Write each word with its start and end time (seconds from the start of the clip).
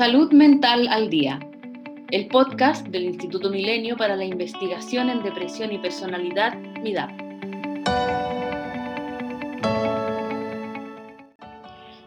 Salud 0.00 0.32
Mental 0.32 0.88
al 0.88 1.10
Día, 1.10 1.38
el 2.10 2.28
podcast 2.28 2.86
del 2.86 3.04
Instituto 3.04 3.50
Milenio 3.50 3.98
para 3.98 4.16
la 4.16 4.24
Investigación 4.24 5.10
en 5.10 5.22
Depresión 5.22 5.72
y 5.72 5.78
Personalidad, 5.78 6.56
MIDAP. 6.82 7.10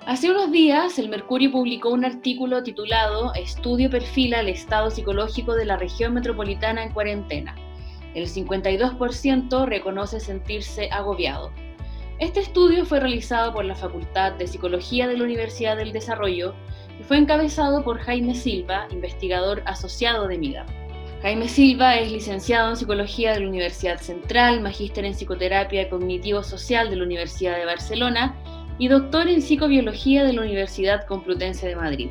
Hace 0.07 0.31
unos 0.31 0.51
días, 0.51 0.97
el 0.97 1.09
Mercurio 1.09 1.51
publicó 1.51 1.89
un 1.89 2.03
artículo 2.03 2.63
titulado 2.63 3.31
Estudio 3.35 3.91
perfila 3.91 4.39
el 4.39 4.49
estado 4.49 4.89
psicológico 4.89 5.53
de 5.53 5.65
la 5.65 5.77
región 5.77 6.15
metropolitana 6.15 6.81
en 6.81 6.93
cuarentena. 6.93 7.53
El 8.15 8.25
52% 8.25 9.67
reconoce 9.67 10.19
sentirse 10.19 10.89
agobiado. 10.89 11.51
Este 12.17 12.39
estudio 12.39 12.85
fue 12.85 12.99
realizado 12.99 13.53
por 13.53 13.65
la 13.65 13.75
Facultad 13.75 14.31
de 14.31 14.47
Psicología 14.47 15.07
de 15.07 15.15
la 15.15 15.25
Universidad 15.25 15.77
del 15.77 15.93
Desarrollo 15.93 16.55
fue 17.07 17.17
encabezado 17.17 17.83
por 17.83 17.99
Jaime 17.99 18.35
Silva, 18.35 18.87
investigador 18.91 19.61
asociado 19.65 20.27
de 20.27 20.37
MIDA. 20.37 20.65
Jaime 21.21 21.47
Silva 21.47 21.95
es 21.97 22.11
licenciado 22.11 22.69
en 22.69 22.75
Psicología 22.75 23.33
de 23.33 23.39
la 23.41 23.47
Universidad 23.47 23.99
Central, 23.99 24.61
magíster 24.61 25.05
en 25.05 25.13
Psicoterapia 25.13 25.89
Cognitivo-Social 25.89 26.89
de 26.89 26.97
la 26.97 27.03
Universidad 27.03 27.57
de 27.57 27.65
Barcelona 27.65 28.35
y 28.77 28.87
doctor 28.87 29.27
en 29.27 29.41
Psicobiología 29.41 30.23
de 30.23 30.33
la 30.33 30.41
Universidad 30.41 31.05
Complutense 31.05 31.67
de 31.67 31.75
Madrid. 31.75 32.09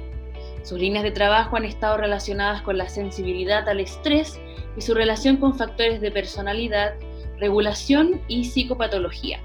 Sus 0.62 0.78
líneas 0.78 1.02
de 1.02 1.10
trabajo 1.10 1.56
han 1.56 1.64
estado 1.64 1.96
relacionadas 1.96 2.62
con 2.62 2.78
la 2.78 2.88
sensibilidad 2.88 3.68
al 3.68 3.80
estrés 3.80 4.40
y 4.76 4.80
su 4.80 4.94
relación 4.94 5.36
con 5.36 5.56
factores 5.56 6.00
de 6.00 6.10
personalidad, 6.10 6.94
regulación 7.38 8.20
y 8.28 8.44
psicopatología. 8.44 9.40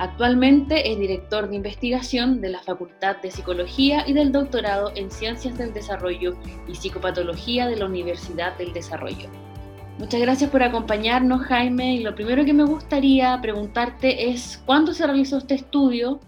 Actualmente 0.00 0.90
es 0.90 0.98
director 0.98 1.50
de 1.50 1.56
investigación 1.56 2.40
de 2.40 2.48
la 2.48 2.62
Facultad 2.62 3.20
de 3.20 3.30
Psicología 3.30 4.08
y 4.08 4.14
del 4.14 4.32
doctorado 4.32 4.92
en 4.96 5.10
Ciencias 5.10 5.58
del 5.58 5.74
Desarrollo 5.74 6.38
y 6.66 6.74
Psicopatología 6.74 7.66
de 7.66 7.76
la 7.76 7.84
Universidad 7.84 8.56
del 8.56 8.72
Desarrollo. 8.72 9.28
Muchas 9.98 10.22
gracias 10.22 10.48
por 10.48 10.62
acompañarnos, 10.62 11.42
Jaime. 11.42 11.96
Y 11.96 12.02
lo 12.02 12.14
primero 12.14 12.46
que 12.46 12.54
me 12.54 12.64
gustaría 12.64 13.38
preguntarte 13.42 14.30
es 14.30 14.62
cuándo 14.64 14.94
se 14.94 15.06
realizó 15.06 15.36
este 15.36 15.56
estudio, 15.56 16.20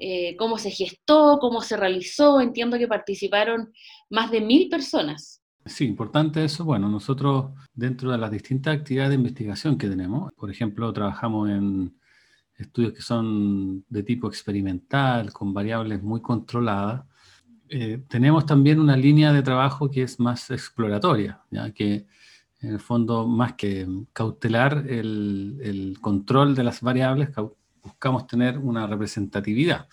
eh, 0.00 0.34
cómo 0.36 0.58
se 0.58 0.72
gestó, 0.72 1.38
cómo 1.40 1.60
se 1.60 1.76
realizó. 1.76 2.40
Entiendo 2.40 2.78
que 2.78 2.88
participaron 2.88 3.72
más 4.10 4.32
de 4.32 4.40
mil 4.40 4.68
personas. 4.68 5.40
Sí, 5.64 5.84
importante 5.84 6.44
eso. 6.44 6.64
Bueno, 6.64 6.88
nosotros 6.88 7.52
dentro 7.72 8.10
de 8.10 8.18
las 8.18 8.32
distintas 8.32 8.76
actividades 8.76 9.10
de 9.10 9.16
investigación 9.18 9.78
que 9.78 9.88
tenemos, 9.88 10.32
por 10.32 10.50
ejemplo, 10.50 10.92
trabajamos 10.92 11.48
en 11.48 11.94
estudios 12.56 12.92
que 12.92 13.02
son 13.02 13.84
de 13.88 14.02
tipo 14.02 14.28
experimental, 14.28 15.32
con 15.32 15.52
variables 15.52 16.02
muy 16.02 16.20
controladas. 16.20 17.04
Eh, 17.68 18.02
tenemos 18.08 18.46
también 18.46 18.78
una 18.78 18.96
línea 18.96 19.32
de 19.32 19.42
trabajo 19.42 19.90
que 19.90 20.02
es 20.02 20.20
más 20.20 20.50
exploratoria, 20.50 21.40
¿ya? 21.50 21.70
que 21.72 22.06
en 22.60 22.70
el 22.70 22.80
fondo, 22.80 23.26
más 23.26 23.54
que 23.54 23.86
cautelar 24.12 24.86
el, 24.88 25.96
control 26.00 26.54
de 26.54 26.64
las 26.64 26.80
variables, 26.80 27.30
buscamos 27.82 28.26
tener 28.26 28.58
una 28.58 28.86
representatividad 28.86 29.86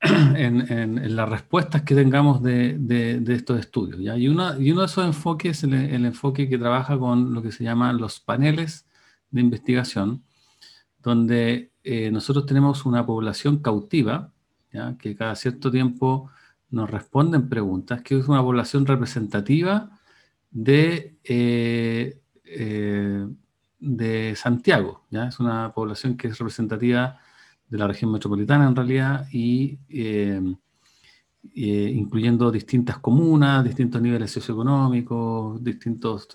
en, 0.00 1.16
las 1.16 1.28
respuestas 1.28 1.82
que 1.82 1.94
tengamos 1.94 2.42
de, 2.42 3.22
estos 3.28 3.58
estudios. 3.58 4.00
¿ya? 4.00 4.16
Y, 4.16 4.24
y 4.24 4.28
uno 4.28 4.52
de 4.54 4.86
esos 4.86 5.04
enfoques 5.04 5.58
es 5.58 5.64
el, 5.64 5.74
el 5.74 6.06
enfoque 6.06 6.48
que 6.48 6.58
trabaja 6.58 6.98
con 6.98 7.34
lo 7.34 7.42
que 7.42 7.52
se 7.52 7.64
llaman 7.64 7.98
los 7.98 8.20
paneles 8.20 8.86
de 9.30 9.40
investigación, 9.40 10.22
donde 11.04 11.70
eh, 11.84 12.10
nosotros 12.10 12.46
tenemos 12.46 12.86
una 12.86 13.04
población 13.04 13.58
cautiva, 13.58 14.30
que 14.98 15.14
cada 15.14 15.36
cierto 15.36 15.70
tiempo 15.70 16.30
nos 16.70 16.90
responden 16.90 17.48
preguntas, 17.48 18.02
que 18.02 18.18
es 18.18 18.26
una 18.26 18.42
población 18.42 18.86
representativa 18.86 20.00
de, 20.50 21.14
eh, 21.22 22.18
eh, 22.44 23.28
de 23.78 24.34
Santiago. 24.34 25.04
¿ya? 25.10 25.28
Es 25.28 25.38
una 25.38 25.72
población 25.72 26.16
que 26.16 26.26
es 26.26 26.38
representativa 26.38 27.20
de 27.68 27.78
la 27.78 27.86
región 27.86 28.10
metropolitana 28.10 28.66
en 28.66 28.74
realidad 28.74 29.28
y 29.30 29.78
incluyendo 31.54 32.50
distintas 32.50 32.98
comunas, 32.98 33.62
distintos 33.62 34.02
niveles 34.02 34.32
socioeconómicos, 34.32 35.62
distintos 35.62 36.26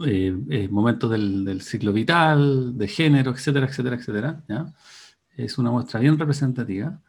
eh, 0.00 0.34
eh, 0.50 0.68
momentos 0.68 1.10
del, 1.10 1.60
ciclo 1.60 1.92
vital, 1.92 2.76
de 2.76 2.88
género, 2.88 3.30
etcétera, 3.32 3.66
etcétera, 3.66 3.96
etcétera. 3.96 4.44
¿ya? 4.48 4.72
Es 5.36 5.58
una 5.58 5.70
muestra 5.70 6.00
bien 6.00 6.18
representativa. 6.18 7.00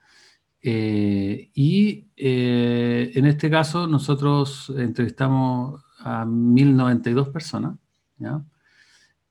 Eh, 0.62 1.50
y 1.54 2.06
en 2.16 3.26
este 3.26 3.50
caso 3.50 3.86
nosotros 3.88 4.72
entrevistamos 4.78 5.82
a 6.00 6.24
1092 6.26 7.30
personas 7.30 7.78
¿ya? 8.18 8.42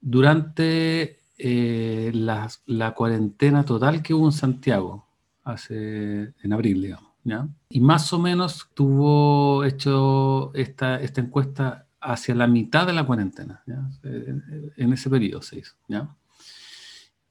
durante 0.00 1.20
la, 1.38 2.50
la, 2.66 2.94
cuarentena 2.94 3.64
total 3.64 4.02
que 4.02 4.12
hubo 4.12 4.26
en 4.26 4.32
Santiago 4.32 5.06
hace, 5.44 6.34
en 6.42 6.52
abril, 6.52 6.82
digamos. 6.82 7.10
¿ya? 7.24 7.48
Y 7.70 7.80
más 7.80 8.12
o 8.12 8.18
menos 8.18 8.68
tuvo 8.74 9.64
hecho 9.64 10.52
esta, 10.54 11.00
esta 11.00 11.20
encuesta 11.20 11.86
hacia 12.02 12.34
la 12.34 12.46
mitad 12.46 12.86
de 12.86 12.92
la 12.92 13.06
cuarentena, 13.06 13.62
en 14.04 14.92
ese 14.92 15.08
periodo 15.08 15.42
se 15.42 15.60
hizo. 15.60 15.74
¿ya? 15.88 16.14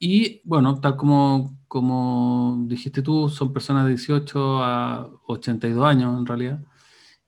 Y 0.03 0.41
bueno, 0.45 0.79
tal 0.81 0.97
como, 0.97 1.59
como 1.67 2.65
dijiste 2.67 3.03
tú, 3.03 3.29
son 3.29 3.53
personas 3.53 3.83
de 3.83 3.91
18 3.91 4.63
a 4.63 5.07
82 5.27 5.85
años 5.85 6.17
en 6.17 6.25
realidad. 6.25 6.59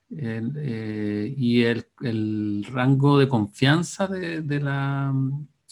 Eh, 0.09 1.35
y 1.37 1.61
el, 1.63 1.85
el, 2.01 2.65
rango 2.71 3.19
de 3.19 3.27
confianza 3.27 4.07
de, 4.07 4.41
de, 4.41 4.59
la, 4.59 5.13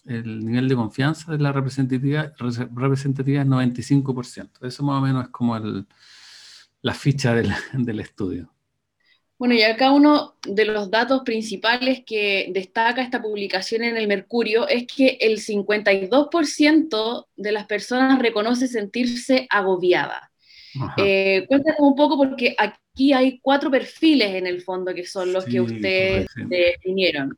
el 0.06 0.46
nivel 0.46 0.70
de 0.70 0.76
confianza 0.76 1.32
de 1.32 1.40
la 1.40 1.52
representatividad, 1.52 2.34
representatividad 2.38 3.44
es 3.44 3.50
95%. 3.50 4.50
Eso 4.62 4.84
más 4.84 5.02
o 5.02 5.02
menos 5.02 5.26
es 5.26 5.30
como 5.32 5.58
el, 5.58 5.88
la 6.84 6.94
ficha 6.94 7.34
del, 7.34 7.52
del 7.74 8.00
estudio. 8.00 8.54
Bueno, 9.42 9.56
y 9.56 9.64
acá 9.64 9.92
uno 9.92 10.36
de 10.48 10.66
los 10.66 10.92
datos 10.92 11.24
principales 11.26 12.04
que 12.06 12.52
destaca 12.54 13.02
esta 13.02 13.24
publicación 13.24 13.82
en 13.82 13.98
el 13.98 14.08
Mercurio 14.08 14.68
es 14.68 14.86
que 14.86 15.18
el 15.20 15.40
52% 15.40 17.26
de 17.38 17.52
las 17.52 17.66
personas 17.66 18.20
reconoce 18.20 18.68
sentirse 18.68 19.48
agobiada. 19.50 20.32
Eh, 20.96 21.46
cuéntanos 21.48 21.80
un 21.80 21.96
poco 21.96 22.20
porque 22.20 22.56
aquí 22.56 23.14
hay 23.14 23.40
cuatro 23.40 23.72
perfiles 23.72 24.36
en 24.36 24.46
el 24.46 24.62
fondo 24.62 24.94
que 24.94 25.08
son 25.08 25.34
los 25.34 25.44
que 25.46 25.60
ustedes 25.60 26.28
definieron. 26.48 27.36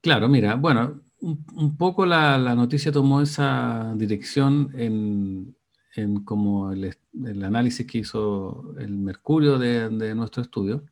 Claro, 0.00 0.28
mira, 0.28 0.54
bueno, 0.54 1.02
un, 1.18 1.76
poco 1.76 2.06
la, 2.06 2.38
la, 2.38 2.54
noticia 2.54 2.92
tomó 2.92 3.20
esa 3.20 3.92
dirección 3.96 4.70
en, 4.76 5.56
en 5.96 6.24
como 6.24 6.72
el, 6.72 6.94
análisis 7.44 7.86
que 7.86 7.98
hizo 7.98 8.74
el 8.78 8.96
Mercurio 8.96 9.58
de, 9.58 10.14
nuestro 10.14 10.42
estudio. 10.42 10.84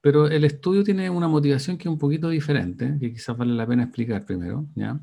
Pero 0.00 0.26
el 0.26 0.44
estudio 0.44 0.82
tiene 0.82 1.08
una 1.10 1.28
motivación 1.28 1.78
que 1.78 1.88
es 1.88 1.92
un 1.92 1.98
poquito 1.98 2.28
diferente, 2.28 2.96
que 2.98 3.12
quizás 3.12 3.36
vale 3.36 3.54
la 3.54 3.66
pena 3.66 3.84
explicar 3.84 4.24
primero, 4.24 4.66
¿ya? 4.74 5.00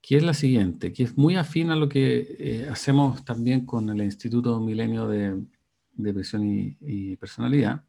Que 0.00 0.16
es 0.16 0.22
la 0.22 0.32
siguiente, 0.32 0.92
que 0.92 1.02
es 1.02 1.18
muy 1.18 1.36
afín 1.36 1.70
a 1.70 1.76
lo 1.76 1.88
que 1.88 2.36
eh, 2.38 2.68
hacemos 2.70 3.24
también 3.24 3.66
con 3.66 3.90
el 3.90 4.02
Instituto 4.02 4.58
Milenio 4.60 5.06
de 5.06 5.42
Depresión 5.92 6.48
y, 6.48 6.76
y 6.80 7.16
Personalidad, 7.16 7.84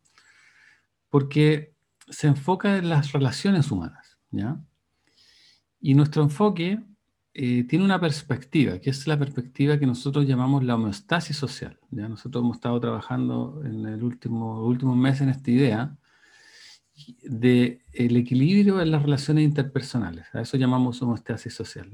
porque 1.09 1.73
se 2.09 2.27
enfoca 2.27 2.77
en 2.77 2.89
las 2.89 3.13
relaciones 3.13 3.71
humanas, 3.71 4.17
¿ya? 4.31 4.59
Y 5.79 5.93
nuestro 5.93 6.23
enfoque 6.23 6.81
eh, 7.41 7.63
tiene 7.63 7.85
una 7.85 8.01
perspectiva, 8.01 8.79
que 8.79 8.89
es 8.89 9.07
la 9.07 9.17
perspectiva 9.17 9.79
que 9.79 9.85
nosotros 9.85 10.27
llamamos 10.27 10.61
la 10.65 10.75
homeostasis 10.75 11.37
social. 11.37 11.79
¿ya? 11.89 12.09
Nosotros 12.09 12.43
hemos 12.43 12.57
estado 12.57 12.77
trabajando 12.81 13.61
en 13.63 13.85
el 13.85 14.03
último 14.03 14.65
últimos 14.65 14.97
meses 14.97 15.21
en 15.21 15.29
esta 15.29 15.49
idea 15.49 15.97
de 17.23 17.79
el 17.93 18.17
equilibrio 18.17 18.81
en 18.81 18.91
las 18.91 19.03
relaciones 19.03 19.45
interpersonales. 19.45 20.25
A 20.33 20.41
eso 20.41 20.57
llamamos 20.57 21.01
homeostasis 21.01 21.53
social. 21.53 21.89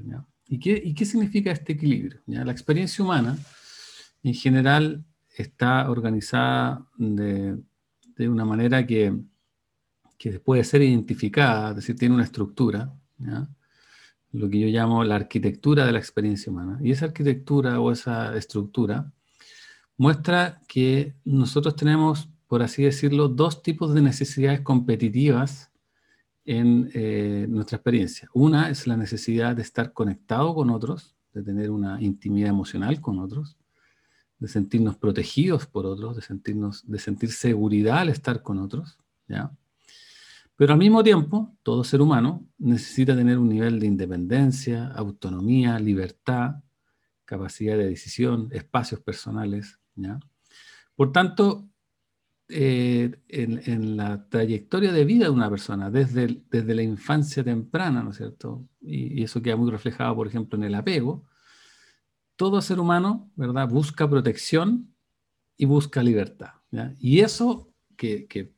¿Y, 0.48 0.58
qué, 0.58 0.82
¿Y 0.84 0.94
qué 0.94 1.04
significa 1.04 1.52
este 1.52 1.74
equilibrio? 1.74 2.20
¿ya? 2.26 2.44
La 2.44 2.50
experiencia 2.50 3.04
humana, 3.04 3.38
en 4.24 4.34
general, 4.34 5.04
está 5.36 5.88
organizada 5.88 6.84
de, 6.98 7.56
de 8.16 8.28
una 8.28 8.44
manera 8.44 8.84
que, 8.84 9.16
que 10.18 10.40
puede 10.40 10.64
ser 10.64 10.82
identificada, 10.82 11.70
es 11.70 11.76
decir, 11.76 11.96
tiene 11.96 12.16
una 12.16 12.24
estructura. 12.24 12.92
Lo 14.36 14.48
que 14.50 14.60
yo 14.60 14.68
llamo 14.68 15.02
la 15.04 15.16
arquitectura 15.16 15.86
de 15.86 15.92
la 15.92 15.98
experiencia 15.98 16.52
humana. 16.52 16.78
Y 16.82 16.90
esa 16.90 17.06
arquitectura 17.06 17.80
o 17.80 17.90
esa 17.90 18.36
estructura 18.36 19.12
muestra 19.96 20.60
que 20.68 21.14
nosotros 21.24 21.74
tenemos, 21.74 22.28
por 22.46 22.62
así 22.62 22.82
decirlo, 22.82 23.28
dos 23.28 23.62
tipos 23.62 23.94
de 23.94 24.02
necesidades 24.02 24.60
competitivas 24.60 25.72
en 26.44 26.90
eh, 26.94 27.46
nuestra 27.48 27.76
experiencia. 27.76 28.28
Una 28.34 28.70
es 28.70 28.86
la 28.86 28.96
necesidad 28.96 29.56
de 29.56 29.62
estar 29.62 29.92
conectado 29.92 30.54
con 30.54 30.70
otros, 30.70 31.16
de 31.32 31.42
tener 31.42 31.70
una 31.70 32.00
intimidad 32.00 32.50
emocional 32.50 33.00
con 33.00 33.18
otros. 33.18 33.56
de 34.38 34.48
sentirnos 34.48 34.96
protegidos 34.98 35.66
por 35.66 35.86
otros, 35.86 36.14
de, 36.16 36.20
sentirnos, 36.20 36.86
de 36.86 36.98
sentir 36.98 37.32
seguridad 37.32 38.00
al 38.00 38.10
estar 38.10 38.42
con 38.42 38.58
otros, 38.58 38.98
¿ya? 39.28 39.50
Pero 40.56 40.72
al 40.72 40.78
mismo 40.78 41.04
tiempo, 41.04 41.56
todo 41.62 41.84
ser 41.84 42.00
humano 42.00 42.48
necesita 42.58 43.14
tener 43.14 43.38
un 43.38 43.48
nivel 43.48 43.78
de 43.78 43.86
independencia, 43.86 44.88
autonomía, 44.88 45.78
libertad, 45.78 46.62
capacidad 47.26 47.76
de 47.76 47.88
decisión, 47.88 48.48
espacios 48.52 49.00
personales. 49.00 49.78
¿ya? 49.94 50.18
Por 50.94 51.12
tanto, 51.12 51.68
eh, 52.48 53.10
en, 53.28 53.96
la 53.96 54.28
trayectoria 54.28 54.92
de 54.92 55.04
vida 55.04 55.24
de 55.24 55.30
una 55.30 55.50
persona, 55.50 55.90
desde, 55.90 56.44
desde 56.48 56.74
la 56.76 56.82
infancia 56.82 57.42
temprana, 57.42 58.04
¿no 58.04 58.10
es 58.10 58.18
cierto? 58.18 58.68
Y, 58.80 59.24
eso 59.24 59.42
queda 59.42 59.56
muy 59.56 59.70
reflejado, 59.70 60.14
por 60.14 60.28
ejemplo, 60.28 60.56
en 60.56 60.64
el 60.64 60.76
apego, 60.76 61.26
todo 62.36 62.62
ser 62.62 62.78
humano, 62.78 63.32
¿verdad? 63.34 63.68
Busca 63.68 64.08
protección 64.08 64.94
y 65.56 65.64
busca 65.64 66.02
libertad. 66.02 66.52
¿ya? 66.70 66.94
Y 67.00 67.20
eso 67.20 67.72
que, 67.96 68.54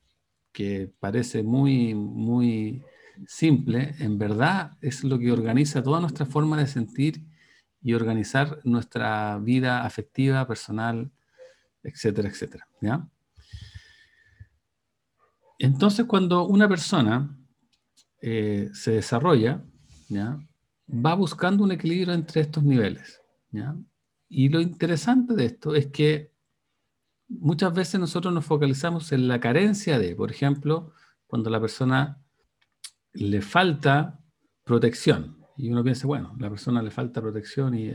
que, 0.58 0.92
parece 0.98 1.44
muy, 1.44 1.94
muy 1.94 2.82
simple, 3.28 3.94
en 4.00 4.18
verdad 4.18 4.76
es 4.80 5.04
lo 5.04 5.16
que 5.16 5.30
organiza 5.30 5.84
toda 5.84 6.00
nuestra 6.00 6.26
forma 6.26 6.58
de 6.58 6.66
sentir 6.66 7.22
y 7.80 7.94
organizar 7.94 8.58
nuestra 8.64 9.38
vida 9.38 9.84
afectiva, 9.84 10.48
personal, 10.48 11.12
etcétera, 11.84 12.28
etcétera. 12.28 12.66
¿ya? 12.80 13.08
Entonces, 15.60 16.06
cuando 16.06 16.48
una 16.48 16.68
persona 16.68 17.38
eh, 18.20 18.68
se 18.72 18.90
desarrolla, 18.90 19.62
¿ya? 20.08 20.40
va 20.88 21.14
buscando 21.14 21.62
un 21.62 21.70
equilibrio 21.70 22.14
entre 22.14 22.40
estos 22.40 22.64
niveles. 22.64 23.20
¿ya? 23.52 23.76
Y 24.28 24.48
lo 24.48 24.60
interesante 24.60 25.34
de 25.34 25.44
esto 25.44 25.76
es 25.76 25.86
que 25.86 26.32
muchas 27.28 27.72
veces 27.74 28.00
nosotros 28.00 28.32
nos 28.32 28.44
focalizamos 28.44 29.12
en 29.12 29.28
la 29.28 29.40
carencia 29.40 29.98
de, 29.98 30.14
por 30.16 30.30
ejemplo, 30.30 30.92
cuando 31.26 31.50
la 31.50 31.60
persona 31.60 32.22
le 33.12 33.42
falta 33.42 34.20
protección. 34.64 35.38
Y 35.56 35.70
uno 35.70 35.82
piensa, 35.82 36.06
bueno, 36.06 36.34
la 36.38 36.48
persona 36.48 36.82
le 36.82 36.90
falta 36.90 37.20
protección 37.20 37.74
y, 37.74 37.92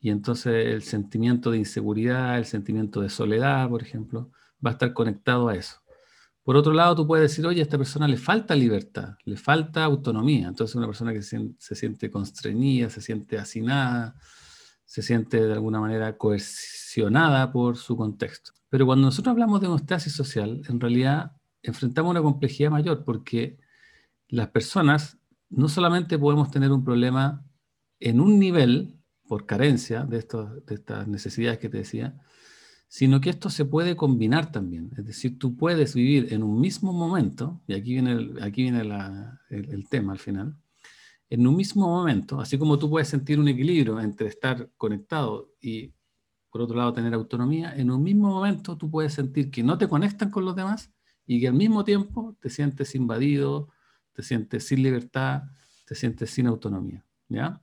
y 0.00 0.10
entonces 0.10 0.66
el 0.66 0.82
sentimiento 0.82 1.50
de 1.50 1.58
inseguridad, 1.58 2.38
el 2.38 2.46
sentimiento 2.46 3.00
de 3.00 3.10
soledad, 3.10 3.68
por 3.68 3.82
ejemplo, 3.82 4.30
va 4.64 4.70
a 4.70 4.72
estar 4.72 4.92
conectado 4.92 5.48
a 5.48 5.54
eso. 5.54 5.80
Por 6.42 6.56
otro 6.56 6.72
lado, 6.72 6.96
tú 6.96 7.06
puedes 7.06 7.30
decir, 7.30 7.46
oye, 7.46 7.60
a 7.60 7.64
esta 7.64 7.76
persona 7.76 8.08
le 8.08 8.16
falta 8.16 8.54
libertad, 8.54 9.16
le 9.26 9.36
falta 9.36 9.84
autonomía. 9.84 10.48
Entonces, 10.48 10.74
una 10.76 10.86
persona 10.86 11.12
que 11.12 11.20
se, 11.20 11.50
se 11.58 11.74
siente 11.74 12.10
constreñida, 12.10 12.88
se 12.88 13.02
siente 13.02 13.36
hacinada, 13.36 14.14
se 14.88 15.02
siente 15.02 15.46
de 15.46 15.52
alguna 15.52 15.80
manera 15.80 16.16
coercionada 16.16 17.52
por 17.52 17.76
su 17.76 17.94
contexto. 17.94 18.52
Pero 18.70 18.86
cuando 18.86 19.06
nosotros 19.06 19.32
hablamos 19.32 19.60
de 19.60 19.66
homeostasis 19.66 20.14
social, 20.14 20.62
en 20.66 20.80
realidad 20.80 21.32
enfrentamos 21.62 22.10
una 22.10 22.22
complejidad 22.22 22.70
mayor 22.70 23.04
porque 23.04 23.58
las 24.28 24.48
personas 24.48 25.18
no 25.50 25.68
solamente 25.68 26.18
podemos 26.18 26.50
tener 26.50 26.72
un 26.72 26.84
problema 26.84 27.44
en 28.00 28.18
un 28.18 28.38
nivel 28.38 28.94
por 29.26 29.44
carencia 29.44 30.04
de, 30.04 30.16
estas 30.18 31.06
necesidades 31.06 31.58
que 31.58 31.68
te 31.68 31.78
decía, 31.78 32.18
sino 32.88 33.20
que 33.20 33.28
esto 33.28 33.50
se 33.50 33.66
puede 33.66 33.94
combinar 33.94 34.50
también. 34.50 34.90
Es 34.96 35.04
decir, 35.04 35.38
tú 35.38 35.54
puedes 35.54 35.94
vivir 35.94 36.32
en 36.32 36.42
un 36.42 36.58
mismo 36.58 36.94
momento, 36.94 37.60
y 37.66 37.74
aquí 37.74 37.92
viene 37.92 38.40
aquí 38.40 38.62
viene 38.62 38.80
el, 39.50 39.86
tema 39.90 40.12
al 40.12 40.18
final, 40.18 40.56
en 41.30 41.46
un 41.46 41.56
mismo 41.56 41.88
momento, 41.88 42.40
así 42.40 42.58
como 42.58 42.78
tú 42.78 42.88
puedes 42.88 43.08
sentir 43.08 43.38
un 43.38 43.48
equilibrio 43.48 44.00
entre 44.00 44.28
estar 44.28 44.70
conectado 44.76 45.52
y, 45.60 45.92
por 46.50 46.62
otro 46.62 46.76
lado, 46.76 46.92
tener 46.92 47.12
autonomía, 47.14 47.74
en 47.76 47.90
un 47.90 48.02
mismo 48.02 48.28
momento 48.28 48.76
tú 48.76 48.90
puedes 48.90 49.12
sentir 49.12 49.50
que 49.50 49.62
no 49.62 49.76
te 49.76 49.88
conectan 49.88 50.30
con 50.30 50.44
los 50.44 50.56
demás 50.56 50.90
y 51.26 51.40
que 51.40 51.48
al 51.48 51.54
mismo 51.54 51.84
tiempo 51.84 52.36
te 52.40 52.48
sientes 52.48 52.94
invadido, 52.94 53.68
te 54.14 54.22
sientes 54.22 54.66
sin 54.66 54.82
libertad, 54.82 55.42
te 55.86 55.94
sientes 55.94 56.30
sin 56.30 56.46
autonomía. 56.46 57.04
¿ya? 57.28 57.60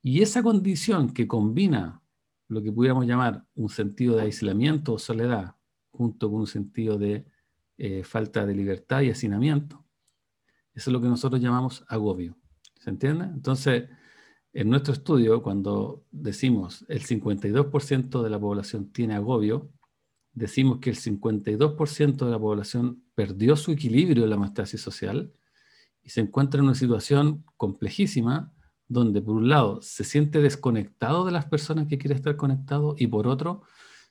Y 0.00 0.22
esa 0.22 0.42
condición 0.42 1.12
que 1.12 1.26
combina 1.26 2.00
lo 2.48 2.62
que 2.62 2.70
pudiéramos 2.70 3.06
llamar 3.06 3.44
un 3.54 3.68
sentido 3.68 4.16
de 4.16 4.22
aislamiento 4.22 4.94
o 4.94 4.98
soledad, 4.98 5.56
junto 5.90 6.30
con 6.30 6.40
un 6.40 6.46
sentido 6.46 6.98
de 6.98 7.26
eh, 7.78 8.04
falta 8.04 8.46
de 8.46 8.54
libertad 8.54 9.00
y 9.00 9.10
hacinamiento. 9.10 9.84
Eso 10.74 10.90
es 10.90 10.92
lo 10.92 11.00
que 11.00 11.08
nosotros 11.08 11.40
llamamos 11.40 11.84
agobio. 11.88 12.36
¿Se 12.82 12.90
entiende? 12.90 13.26
Entonces, 13.26 13.88
en 14.52 14.68
nuestro 14.68 14.92
estudio, 14.92 15.40
cuando 15.40 16.04
decimos 16.10 16.84
el 16.88 17.04
52% 17.04 18.22
de 18.22 18.30
la 18.30 18.40
población 18.40 18.90
tiene 18.90 19.14
agobio, 19.14 19.70
decimos 20.32 20.80
que 20.80 20.90
el 20.90 20.96
52% 20.96 22.24
de 22.24 22.30
la 22.30 22.40
población 22.40 23.04
perdió 23.14 23.54
su 23.54 23.70
equilibrio 23.70 24.24
en 24.24 24.30
la 24.30 24.36
metastasis 24.36 24.80
social 24.80 25.32
y 26.02 26.10
se 26.10 26.22
encuentra 26.22 26.58
en 26.58 26.64
una 26.64 26.74
situación 26.74 27.44
complejísima 27.56 28.52
donde 28.88 29.22
por 29.22 29.36
un 29.36 29.48
lado 29.48 29.80
se 29.80 30.02
siente 30.02 30.40
desconectado 30.40 31.24
de 31.24 31.30
las 31.30 31.46
personas 31.46 31.86
que 31.86 31.98
quiere 31.98 32.16
estar 32.16 32.34
conectado 32.34 32.96
y 32.98 33.06
por 33.06 33.28
otro 33.28 33.62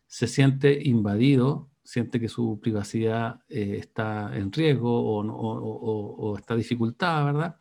se 0.08 0.28
siente 0.28 0.82
invadido, 0.88 1.70
siente 1.84 2.22
que 2.22 2.30
su 2.30 2.62
privacidad 2.62 3.42
eh, 3.50 3.76
está 3.80 4.34
en 4.34 4.50
riesgo 4.54 4.90
o, 4.90 6.38
está 6.38 6.56
dificultada, 6.56 7.26
¿verdad? 7.26 7.58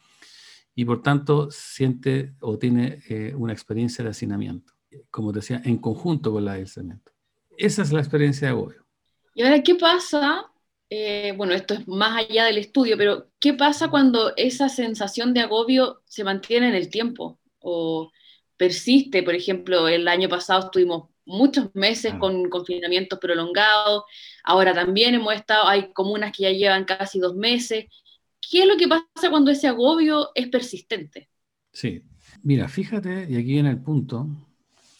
Y 0.81 0.85
por 0.87 1.03
tanto 1.03 1.51
siente 1.51 2.33
o 2.41 2.59
tiene 2.59 3.03
eh, 3.11 3.35
una 3.37 3.53
experiencia 3.53 4.03
de 4.03 4.13
hacinamiento, 4.13 4.73
como 5.11 5.31
decía, 5.31 5.61
en 5.63 5.77
conjunto 5.77 6.33
con 6.33 6.47
la 6.47 6.53
aislamiento. 6.53 7.13
Esa 7.59 7.83
es 7.83 7.93
la 7.93 8.01
experiencia 8.01 8.49
de 8.49 8.55
agobio. 8.55 8.87
¿Y 9.35 9.43
ahora 9.43 9.63
qué 9.63 9.75
pasa 9.75 10.51
eh, 10.89 11.35
bueno, 11.37 11.53
esto 11.53 11.75
es 11.75 11.87
más 11.87 12.17
allá 12.17 12.47
del 12.47 12.57
estudio, 12.57 12.97
pero 12.97 13.29
¿qué 13.39 13.53
pasa 13.53 13.91
cuando 13.91 14.33
esa 14.39 14.71
sensación 14.71 15.35
de 15.35 15.41
agobio 15.41 16.01
se 16.07 16.25
mantiene 16.25 16.69
en 16.69 16.75
el 16.75 16.89
tiempo 16.89 17.39
o 17.59 18.11
persiste? 18.57 19.23
Por 19.23 19.35
ejemplo, 19.35 19.87
el 19.87 20.09
año 20.09 20.31
pasado 20.31 20.61
estuvimos 20.61 21.11
muchos 21.27 21.75
meses 21.75 22.15
con 22.19 22.49
confinamientos 22.49 23.19
prolongados, 23.19 24.05
ahora 24.45 24.73
también 24.73 25.15
hemos 25.15 25.35
estado, 25.35 25.69
hay 25.69 25.93
comunas 25.93 26.33
que 26.35 26.45
ya 26.45 26.53
llevan 26.53 26.87
casi 26.87 27.19
dos 27.19 27.37
meses. 27.37 27.85
¿Qué 28.41 28.63
es 28.63 28.67
lo 28.67 28.77
que 28.77 28.89
pasa 28.89 29.31
cuando 29.31 29.51
ese 29.51 29.69
agobio 29.69 30.31
es 30.35 30.49
persistente? 30.49 31.31
Sí, 31.73 32.03
mira, 32.43 32.69
fíjate, 32.69 33.27
y 33.29 33.37
aquí 33.37 33.53
viene 33.53 33.71
el 33.71 33.83
punto, 33.83 34.29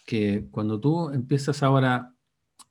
que 0.07 0.47
cuando 0.51 0.79
tú 0.81 1.11
empiezas 1.11 1.63
ahora 1.63 2.15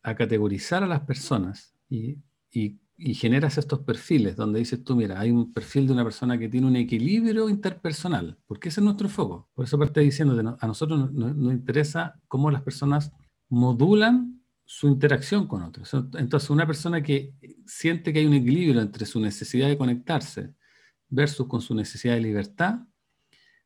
a 0.04 0.16
categorizar 0.16 0.84
a 0.84 0.88
las 0.88 1.02
personas 1.02 1.76
y, 1.90 2.18
y 2.52 2.80
y 3.00 3.14
generas 3.16 3.58
estos 3.58 3.80
perfiles 3.80 4.36
donde 4.36 4.60
dices 4.60 4.84
tú, 4.84 4.96
mira, 4.96 5.20
hay 5.20 5.32
un 5.32 5.54
perfil 5.54 5.88
de 5.88 5.94
una 5.94 6.04
persona 6.04 6.38
que 6.38 6.50
tiene 6.50 6.68
un 6.68 6.76
equilibrio 6.76 7.48
interpersonal, 7.48 8.38
porque 8.46 8.68
ese 8.68 8.82
es 8.82 8.84
nuestro 8.84 9.08
foco. 9.08 9.50
Por 9.54 9.66
eso 9.66 9.80
parte 9.80 10.02
diciendo, 10.02 10.58
a 10.60 10.68
nosotros 10.68 11.12
nos, 11.14 11.54
interesa 11.54 12.20
cómo 12.28 12.52
las 12.52 12.62
personas 12.62 13.12
modulan 13.48 14.42
su 14.66 14.90
interacción 14.90 15.48
con 15.48 15.64
otros. 15.64 15.94
Entonces, 16.18 16.50
una 16.50 16.68
persona 16.68 17.02
que 17.02 17.34
siente 17.66 18.12
que 18.12 18.20
hay 18.20 18.26
un 18.26 18.34
equilibrio 18.34 18.82
entre 18.82 19.06
su 19.06 19.20
necesidad 19.22 19.70
de 19.70 19.78
conectarse 19.78 20.54
versus 21.10 21.48
con 21.48 21.62
su 21.62 21.74
necesidad 21.76 22.16
de 22.16 22.22
libertad, 22.22 22.80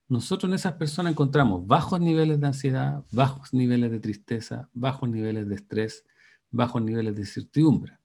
nosotros 0.07 0.49
en 0.49 0.55
esas 0.55 0.73
personas 0.73 1.11
encontramos 1.11 1.65
bajos 1.65 1.99
niveles 1.99 2.39
de 2.39 2.47
ansiedad, 2.47 3.03
bajos 3.11 3.53
niveles 3.53 3.91
de 3.91 3.99
tristeza, 3.99 4.69
bajos 4.73 5.09
niveles 5.09 5.47
de 5.47 5.55
estrés, 5.55 6.05
bajos 6.51 6.81
niveles 6.81 7.15
de 7.15 7.21
incertidumbre. 7.21 7.97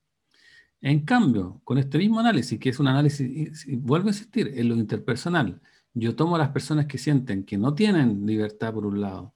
En 0.80 1.04
cambio, 1.04 1.60
con 1.64 1.78
este 1.78 1.98
mismo 1.98 2.20
análisis, 2.20 2.58
que 2.58 2.68
es 2.68 2.78
un 2.78 2.86
análisis, 2.86 3.66
y 3.66 3.76
vuelvo 3.76 4.08
a 4.08 4.10
insistir, 4.10 4.52
en 4.54 4.68
lo 4.68 4.76
interpersonal, 4.76 5.60
yo 5.92 6.14
tomo 6.14 6.36
a 6.36 6.38
las 6.38 6.50
personas 6.50 6.86
que 6.86 6.98
sienten 6.98 7.44
que 7.44 7.58
no 7.58 7.74
tienen 7.74 8.24
libertad 8.24 8.72
por 8.72 8.86
un 8.86 9.00
lado 9.00 9.34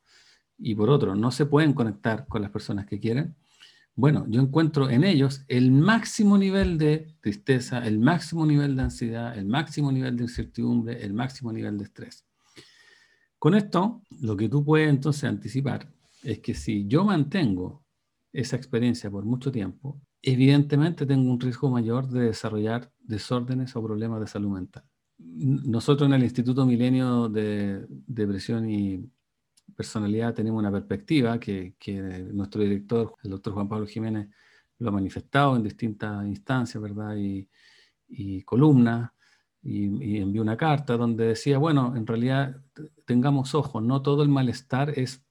y 0.56 0.74
por 0.74 0.90
otro 0.90 1.16
no 1.16 1.30
se 1.32 1.46
pueden 1.46 1.72
conectar 1.72 2.26
con 2.28 2.42
las 2.42 2.52
personas 2.52 2.86
que 2.86 3.00
quieren, 3.00 3.34
bueno, 3.94 4.24
yo 4.28 4.40
encuentro 4.40 4.88
en 4.88 5.04
ellos 5.04 5.44
el 5.48 5.70
máximo 5.70 6.38
nivel 6.38 6.78
de 6.78 7.14
tristeza, 7.20 7.86
el 7.86 7.98
máximo 7.98 8.46
nivel 8.46 8.74
de 8.74 8.82
ansiedad, 8.82 9.36
el 9.36 9.44
máximo 9.44 9.92
nivel 9.92 10.16
de 10.16 10.24
incertidumbre, 10.24 11.04
el 11.04 11.12
máximo 11.12 11.52
nivel 11.52 11.76
de 11.76 11.84
estrés. 11.84 12.26
Con 13.38 13.54
esto, 13.54 14.02
lo 14.20 14.36
que 14.36 14.48
tú 14.48 14.64
puedes 14.64 14.88
entonces 14.88 15.24
anticipar 15.24 15.92
es 16.22 16.38
que 16.38 16.54
si 16.54 16.86
yo 16.86 17.04
mantengo 17.04 17.84
esa 18.32 18.56
experiencia 18.56 19.10
por 19.10 19.24
mucho 19.24 19.52
tiempo, 19.52 20.00
evidentemente 20.22 21.04
tengo 21.04 21.30
un 21.30 21.40
riesgo 21.40 21.68
mayor 21.68 22.08
de 22.08 22.26
desarrollar 22.26 22.90
desórdenes 23.00 23.76
o 23.76 23.82
problemas 23.82 24.20
de 24.20 24.26
salud 24.26 24.52
mental. 24.52 24.84
Nosotros 25.18 26.08
en 26.08 26.14
el 26.14 26.22
Instituto 26.22 26.64
Milenio 26.64 27.28
de 27.28 27.84
Depresión 27.88 28.70
y 28.70 29.10
Personalidad 29.76 30.34
tenemos 30.34 30.58
una 30.60 30.70
perspectiva 30.70 31.38
que, 31.38 31.74
nuestro 32.32 32.62
director, 32.62 33.14
el 33.22 33.30
doctor 33.30 33.54
Juan 33.54 33.68
Pablo 33.68 33.86
Jiménez, 33.86 34.28
lo 34.78 34.88
ha 34.88 34.92
manifestado 34.92 35.56
en 35.56 35.62
distintas 35.62 36.26
instancias, 36.26 36.82
¿verdad? 36.82 37.16
Y, 37.16 38.42
columnas, 38.42 39.10
y, 39.62 39.86
y, 40.04 40.18
envió 40.18 40.42
una 40.42 40.56
carta 40.56 40.96
donde 40.96 41.28
decía, 41.28 41.58
bueno, 41.58 41.96
en 41.96 42.06
realidad 42.06 42.60
tengamos 43.06 43.54
ojos, 43.54 43.82
no 43.82 44.02
todo 44.02 44.22
el 44.22 44.28
malestar 44.28 44.90
es 44.98 45.24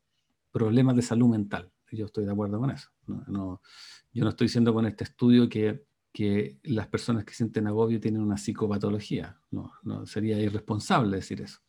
problemas 0.52 0.96
de 0.96 1.02
salud 1.02 1.30
mental. 1.30 1.72
yo 1.92 2.06
estoy 2.06 2.26
de 2.26 2.32
acuerdo 2.32 2.60
con 2.60 2.72
eso. 2.72 2.90
yo 3.08 4.24
no 4.24 4.30
estoy 4.30 4.46
diciendo 4.46 4.74
con 4.74 4.86
este 4.86 5.04
estudio 5.06 5.50
que, 5.50 5.86
que, 6.14 6.60
las 6.64 6.88
personas 6.88 7.26
que 7.26 7.34
sienten 7.34 7.68
agobio 7.68 8.00
tienen 8.00 8.22
una 8.22 8.38
psicopatología. 8.38 9.40
No, 9.50 9.72
no 9.84 10.06
sería 10.06 10.40
irresponsable 10.40 11.18
decir 11.18 11.42
eso. 11.42 11.60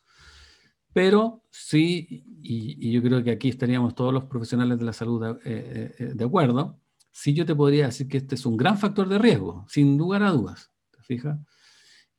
Pero 0.93 1.43
sí, 1.51 2.25
y, 2.43 2.91
yo 2.91 3.03
creo 3.03 3.23
que 3.23 3.31
aquí 3.31 3.49
estaríamos 3.49 3.95
todos 3.95 4.13
los 4.13 4.25
profesionales 4.25 4.79
de 4.79 4.85
la 4.85 4.93
salud 4.93 5.23
de, 5.23 5.31
eh, 5.45 5.95
eh, 5.99 6.13
de 6.15 6.25
acuerdo, 6.25 6.79
sí 7.11 7.35
yo 7.35 7.47
te 7.47 7.55
podría 7.55 7.87
decir 7.87 8.09
que 8.09 8.19
este 8.19 8.35
es 8.35 8.47
un 8.47 8.57
gran 8.57 8.79
factor 8.79 9.09
de 9.09 9.19
riesgo, 9.19 9.65
sin 9.69 9.97
lugar 9.97 10.23
a 10.23 10.31
dudas. 10.31 10.71
¿Te 10.91 11.03
fijas? 11.03 11.39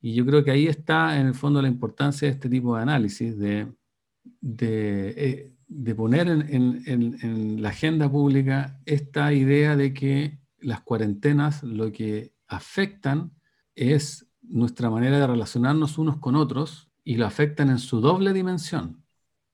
Y 0.01 0.13
yo 0.13 0.25
creo 0.25 0.43
que 0.43 0.51
ahí 0.51 0.67
está 0.67 1.19
en 1.19 1.27
el 1.27 1.33
fondo 1.33 1.61
la 1.61 1.67
importancia 1.67 2.27
de 2.27 2.33
este 2.33 2.49
tipo 2.49 2.75
de 2.75 2.81
análisis, 2.81 3.37
de, 3.37 3.71
de, 4.41 5.53
de 5.67 5.95
poner 5.95 6.27
en, 6.27 7.61
la 7.61 7.69
agenda 7.69 8.11
pública 8.11 8.79
esta 8.85 9.33
idea 9.33 9.75
de 9.75 9.93
que 9.93 10.39
las 10.59 10.81
cuarentenas 10.81 11.63
lo 11.63 11.91
que 11.91 12.33
afectan 12.47 13.31
es 13.75 14.27
nuestra 14.41 14.89
manera 14.89 15.19
de 15.19 15.27
relacionarnos 15.27 15.97
unos 15.97 16.17
con 16.17 16.35
otros 16.35 16.91
y 17.03 17.15
lo 17.17 17.25
afectan 17.25 17.69
en 17.69 17.79
su 17.79 17.99
doble 18.01 18.33
dimensión. 18.33 19.03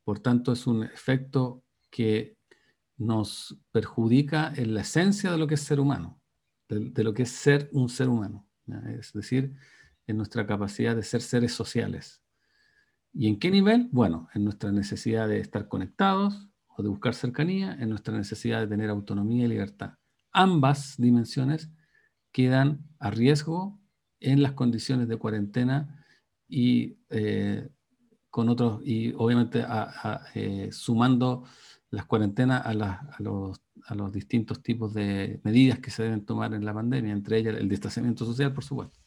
Por 0.03 0.19
tanto, 0.19 0.51
es 0.51 0.67
un 0.67 0.83
efecto 0.83 1.63
que 1.89 2.37
nos 2.97 3.57
perjudica 3.71 4.53
en 4.55 4.73
la 4.73 4.81
esencia 4.81 5.31
de 5.31 5.37
lo 5.37 5.47
que 5.47 5.55
es 5.55 5.61
ser 5.61 5.79
humano, 5.79 6.21
de, 6.67 7.03
lo 7.03 7.13
que 7.13 7.23
es 7.23 7.31
ser 7.31 7.69
un 7.71 7.89
ser 7.89 8.09
humano, 8.09 8.47
es 8.99 9.13
decir, 9.13 9.55
en 10.05 10.17
nuestra 10.17 10.45
capacidad 10.45 10.95
de 10.95 11.03
ser 11.03 11.21
seres 11.21 11.53
sociales. 11.53 12.21
¿Y 13.13 13.27
en 13.27 13.39
qué 13.39 13.49
nivel? 13.49 13.87
Bueno, 13.91 14.27
en 14.33 14.43
nuestra 14.43 14.71
necesidad 14.71 15.27
de 15.27 15.39
estar 15.39 15.67
conectados 15.67 16.47
o 16.67 16.83
de 16.83 16.89
buscar 16.89 17.15
cercanía, 17.15 17.73
en 17.79 17.89
nuestra 17.89 18.15
necesidad 18.15 18.59
de 18.59 18.67
tener 18.67 18.89
autonomía 18.89 19.45
y 19.45 19.47
libertad. 19.47 19.93
Ambas 20.31 20.95
dimensiones 20.97 21.71
quedan 22.31 22.85
a 22.99 23.09
riesgo 23.09 23.79
en 24.19 24.43
las 24.43 24.53
condiciones 24.53 25.07
de 25.07 25.17
cuarentena 25.17 25.98
y 26.49 26.97
eh, 27.09 27.69
con 28.29 28.49
otros, 28.49 28.81
y 28.83 29.13
obviamente 29.13 29.63
eh, 30.35 30.69
sumando 30.71 31.45
las 31.91 32.05
cuarentenas 32.05 32.65
a, 32.65 32.73
los 33.95 34.13
distintos 34.13 34.61
tipos 34.61 34.93
de 34.93 35.39
medidas 35.43 35.79
que 35.79 35.89
se 35.89 36.03
deben 36.03 36.25
tomar 36.25 36.53
en 36.53 36.65
la 36.65 36.73
pandemia, 36.73 37.11
entre 37.11 37.37
ellas 37.37 37.55
el 37.57 37.69
distanciamiento 37.69 38.25
social, 38.25 38.53
por 38.53 38.63
supuesto. 38.63 38.99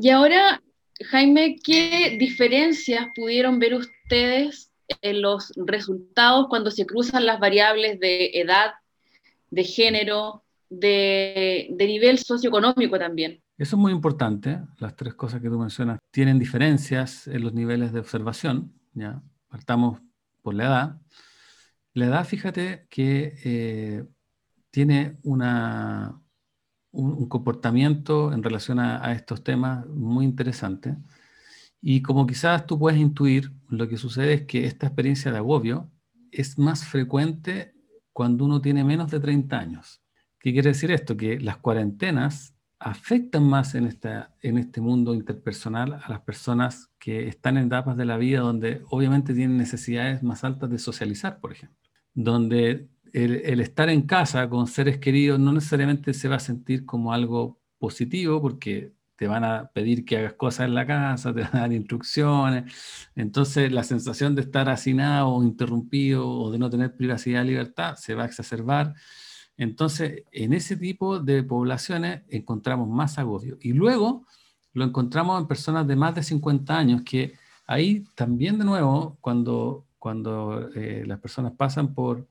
Y 0.00 0.08
ahora 0.08 0.62
Jaime, 1.06 1.56
¿qué 1.62 2.16
diferencias 2.18 3.08
pudieron 3.14 3.58
ver 3.58 3.74
ustedes 3.74 4.70
en 5.02 5.22
los 5.22 5.52
resultados 5.56 6.46
cuando 6.48 6.70
se 6.70 6.84
cruzan 6.86 7.24
las 7.24 7.40
variables 7.40 7.98
de 8.00 8.30
edad, 8.34 8.72
de 9.50 9.64
género, 9.64 10.44
de, 10.68 11.74
nivel 11.78 12.18
socioeconómico 12.18 12.98
también? 12.98 13.42
Eso 13.60 13.76
es 13.76 13.80
muy 13.82 13.92
importante, 13.92 14.58
las 14.78 14.96
tres 14.96 15.12
cosas 15.12 15.42
que 15.42 15.50
tú 15.50 15.58
mencionas 15.58 15.98
tienen 16.10 16.38
diferencias 16.38 17.26
en 17.26 17.42
los 17.42 17.52
niveles 17.52 17.92
de 17.92 18.00
observación, 18.00 18.72
¿ya? 18.94 19.22
Partamos 19.48 20.00
por 20.40 20.54
la 20.54 20.64
edad. 20.64 21.00
La 21.92 22.06
edad, 22.06 22.24
fíjate 22.24 22.86
que 22.88 23.34
eh, 23.44 24.06
tiene 24.70 25.18
una, 25.24 26.18
un, 26.90 27.28
comportamiento 27.28 28.32
en 28.32 28.42
relación 28.42 28.78
a, 28.78 29.12
estos 29.12 29.44
temas 29.44 29.86
muy 29.88 30.24
interesante. 30.24 30.96
Y 31.82 32.00
como 32.00 32.26
quizás 32.26 32.64
tú 32.64 32.78
puedes 32.78 32.98
intuir, 32.98 33.52
lo 33.68 33.86
que 33.88 33.98
sucede 33.98 34.32
es 34.32 34.46
que 34.46 34.64
esta 34.64 34.86
experiencia 34.86 35.32
de 35.32 35.36
agobio 35.36 35.90
es 36.32 36.58
más 36.58 36.86
frecuente 36.86 37.74
cuando 38.14 38.46
uno 38.46 38.62
tiene 38.62 38.84
menos 38.84 39.10
de 39.10 39.20
30 39.20 39.58
años. 39.58 40.00
¿Qué 40.38 40.50
quiere 40.54 40.70
decir 40.70 40.90
esto? 40.92 41.14
Que 41.14 41.38
las 41.38 41.58
cuarentenas 41.58 42.54
afectan 42.80 43.44
más 43.44 43.74
en, 43.74 43.86
esta, 43.86 44.34
en 44.40 44.56
este 44.56 44.80
mundo 44.80 45.14
interpersonal 45.14 46.00
a 46.02 46.08
las 46.08 46.20
personas 46.20 46.90
que 46.98 47.28
están 47.28 47.58
en 47.58 47.66
etapas 47.66 47.96
de 47.96 48.06
la 48.06 48.16
vida 48.16 48.40
donde 48.40 48.82
obviamente 48.88 49.34
tienen 49.34 49.58
necesidades 49.58 50.22
más 50.22 50.44
altas 50.44 50.70
de 50.70 50.78
socializar, 50.78 51.40
por 51.40 51.52
ejemplo, 51.52 51.78
donde 52.14 52.88
el, 53.12 53.60
estar 53.60 53.90
en 53.90 54.02
casa 54.02 54.48
con 54.48 54.66
seres 54.66 54.98
queridos 54.98 55.38
no 55.38 55.52
necesariamente 55.52 56.14
se 56.14 56.28
va 56.28 56.36
a 56.36 56.40
sentir 56.40 56.86
como 56.86 57.12
algo 57.12 57.60
positivo 57.78 58.40
porque 58.40 58.94
te 59.14 59.26
van 59.26 59.44
a 59.44 59.70
pedir 59.74 60.06
que 60.06 60.16
hagas 60.16 60.32
cosas 60.32 60.66
en 60.66 60.74
la 60.74 60.86
casa, 60.86 61.34
te 61.34 61.42
van 61.42 61.56
a 61.56 61.60
dar 61.60 61.72
instrucciones. 61.74 62.72
Entonces 63.14 63.70
la 63.70 63.84
sensación 63.84 64.34
de 64.34 64.40
estar 64.40 64.70
hacinado 64.70 65.28
o 65.28 65.44
interrumpido 65.44 66.26
o 66.26 66.50
de 66.50 66.58
no 66.58 66.70
tener 66.70 66.96
privacidad 66.96 67.44
libertad 67.44 67.96
se 67.96 68.14
va 68.14 68.22
a 68.22 68.26
exacerbar. 68.26 68.94
Entonces, 69.60 70.24
en 70.32 70.52
ese 70.52 70.76
tipo 70.76 71.20
de 71.20 71.42
poblaciones 71.42 72.22
encontramos 72.28 72.88
más 72.88 73.18
agobio. 73.18 73.58
Y 73.60 73.72
luego 73.72 74.26
lo 74.72 74.84
encontramos 74.84 75.40
en 75.40 75.46
personas 75.46 75.86
de 75.86 75.96
más 75.96 76.14
de 76.14 76.22
50 76.22 76.76
años, 76.76 77.02
que 77.02 77.34
ahí 77.66 78.04
también 78.14 78.58
de 78.58 78.64
nuevo, 78.64 79.18
cuando, 79.20 79.86
cuando 79.98 80.70
eh, 80.74 81.04
las 81.06 81.20
personas 81.20 81.52
pasan 81.56 81.94
por 81.94 82.26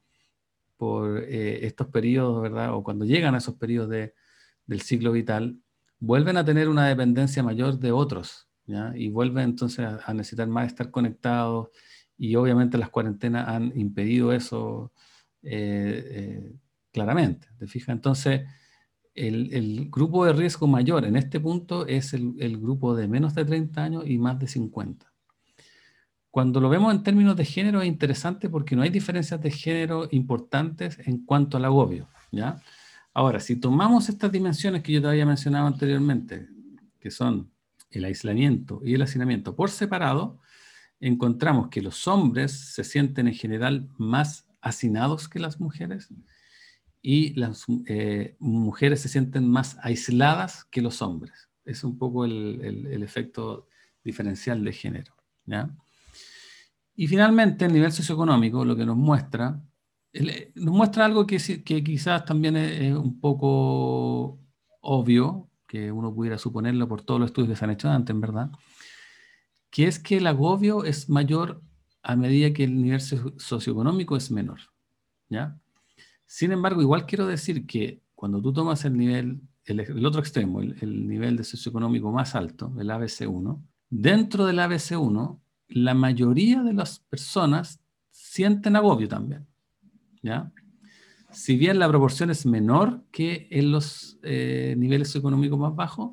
por 0.79 1.25
eh, 1.27 1.65
estos 1.65 1.87
periodos, 1.87 2.41
¿verdad? 2.41 2.73
O 2.73 2.83
cuando 2.83 3.03
llegan 3.03 3.35
a 3.35 3.39
esos 3.39 3.55
periodos 3.55 3.89
de, 3.89 4.13
del 4.65 4.79
ciclo 4.79 5.11
vital, 5.11 5.59
vuelven 5.99 6.37
a 6.37 6.45
tener 6.45 6.69
una 6.69 6.87
dependencia 6.87 7.43
mayor 7.43 7.77
de 7.79 7.91
otros, 7.91 8.47
¿ya? 8.65 8.93
Y 8.95 9.09
vuelven 9.09 9.43
entonces 9.43 9.85
a, 9.85 10.13
necesitar 10.13 10.47
más 10.47 10.67
estar 10.67 10.89
conectados 10.89 11.67
y 12.17 12.33
obviamente 12.37 12.77
las 12.77 12.89
cuarentenas 12.89 13.49
han 13.49 13.77
impedido 13.77 14.31
eso 14.31 14.93
eh, 15.43 16.05
eh, 16.11 16.55
claramente, 16.91 17.47
¿te 17.57 17.67
fijas? 17.67 17.89
Entonces, 17.89 18.41
el, 19.15 19.89
grupo 19.89 20.25
de 20.25 20.33
riesgo 20.33 20.67
mayor 20.67 21.05
en 21.05 21.15
este 21.15 21.39
punto 21.39 21.85
es 21.87 22.13
el, 22.13 22.35
el 22.39 22.57
grupo 22.57 22.95
de 22.95 23.07
menos 23.07 23.35
de 23.35 23.45
30 23.45 23.83
años 23.83 24.03
y 24.07 24.17
más 24.17 24.39
de 24.39 24.47
50. 24.47 25.11
Cuando 26.31 26.61
lo 26.61 26.69
vemos 26.69 26.93
en 26.93 27.03
términos 27.03 27.35
de 27.35 27.45
género 27.45 27.81
es 27.81 27.87
interesante 27.87 28.49
porque 28.49 28.75
no 28.75 28.83
hay 28.83 28.89
diferencias 28.89 29.41
de 29.41 29.51
género 29.51 30.07
importantes 30.11 30.99
en 31.05 31.25
cuanto 31.25 31.57
al 31.57 31.65
agobio. 31.65 32.07
¿ya? 32.31 32.61
Ahora, 33.13 33.39
si 33.39 33.55
tomamos 33.55 34.09
estas 34.09 34.31
dimensiones 34.31 34.83
que 34.83 34.93
yo 34.93 35.01
te 35.01 35.07
había 35.07 35.25
mencionado 35.25 35.67
anteriormente, 35.67 36.47
que 36.99 37.09
son 37.09 37.51
el 37.89 38.05
aislamiento 38.05 38.81
y 38.83 38.93
el 38.93 39.01
hacinamiento 39.01 39.55
por 39.55 39.71
separado, 39.71 40.39
encontramos 40.99 41.69
que 41.69 41.81
los 41.81 42.07
hombres 42.07 42.51
se 42.51 42.83
sienten 42.83 43.27
en 43.27 43.33
general 43.33 43.89
más 43.97 44.47
hacinados 44.61 45.27
que 45.27 45.39
las 45.39 45.59
mujeres 45.59 46.09
y 47.01 47.33
las 47.35 47.65
eh, 47.87 48.35
mujeres 48.39 49.01
se 49.01 49.09
sienten 49.09 49.49
más 49.49 49.77
aisladas 49.81 50.65
que 50.65 50.81
los 50.81 51.01
hombres. 51.01 51.49
Es 51.65 51.83
un 51.83 51.97
poco 51.97 52.25
el, 52.25 52.87
el 52.89 53.03
efecto 53.03 53.67
diferencial 54.03 54.63
de 54.63 54.73
género. 54.73 55.13
¿ya? 55.45 55.69
Y 56.95 57.07
finalmente, 57.07 57.65
el 57.65 57.71
nivel 57.71 57.91
socioeconómico 57.91 58.65
lo 58.65 58.75
que 58.75 58.85
nos 58.85 58.97
muestra, 58.97 59.61
nos 60.55 60.75
muestra 60.75 61.05
algo 61.05 61.25
que, 61.25 61.37
que 61.63 61.81
quizás 61.81 62.25
también 62.25 62.57
es, 62.57 62.93
un 62.93 63.19
poco 63.21 64.39
obvio, 64.81 65.49
que 65.65 65.91
uno 65.91 66.13
pudiera 66.13 66.37
suponerlo 66.37 66.87
por 66.87 67.03
todos 67.03 67.19
los 67.19 67.29
estudios 67.29 67.51
que 67.51 67.55
se 67.55 67.65
han 67.65 67.71
hecho 67.71 67.89
antes, 67.89 68.13
en 68.13 68.21
verdad, 68.21 68.51
que 69.69 69.87
es 69.87 69.99
que 69.99 70.17
el 70.17 70.27
agobio 70.27 70.83
es 70.83 71.09
mayor 71.09 71.61
a 72.01 72.15
medida 72.15 72.51
que 72.53 72.63
el 72.63 72.81
nivel 72.81 73.01
socioeconómico 73.01 74.17
es 74.17 74.31
menor. 74.31 74.59
¿ya? 75.29 75.58
Sin 76.31 76.51
embargo, 76.51 76.79
igual 76.79 77.07
quiero 77.07 77.25
decir 77.25 77.65
que 77.65 78.03
cuando 78.13 78.39
tú 78.39 78.53
tomas 78.53 78.85
el 78.85 78.95
nivel, 78.95 79.41
el, 79.65 80.05
otro 80.05 80.19
extremo, 80.19 80.61
el, 80.61 80.75
el, 80.79 81.07
nivel 81.07 81.35
de 81.35 81.43
socioeconómico 81.43 82.11
más 82.11 82.35
alto, 82.35 82.71
el 82.77 82.91
ABC1, 82.91 83.59
dentro 83.89 84.45
del 84.45 84.59
ABC1 84.59 85.39
la 85.69 85.95
mayoría 85.95 86.61
de 86.61 86.73
las 86.73 86.99
personas 86.99 87.79
sienten 88.11 88.75
agobio 88.75 89.07
también. 89.07 89.47
¿ya? 90.21 90.51
Si 91.31 91.57
bien 91.57 91.79
la 91.79 91.89
proporción 91.89 92.29
es 92.29 92.45
menor 92.45 93.03
que 93.11 93.47
en 93.49 93.71
los 93.71 94.19
eh, 94.21 94.75
niveles 94.77 95.15
económicos 95.15 95.57
más 95.57 95.75
bajos, 95.75 96.11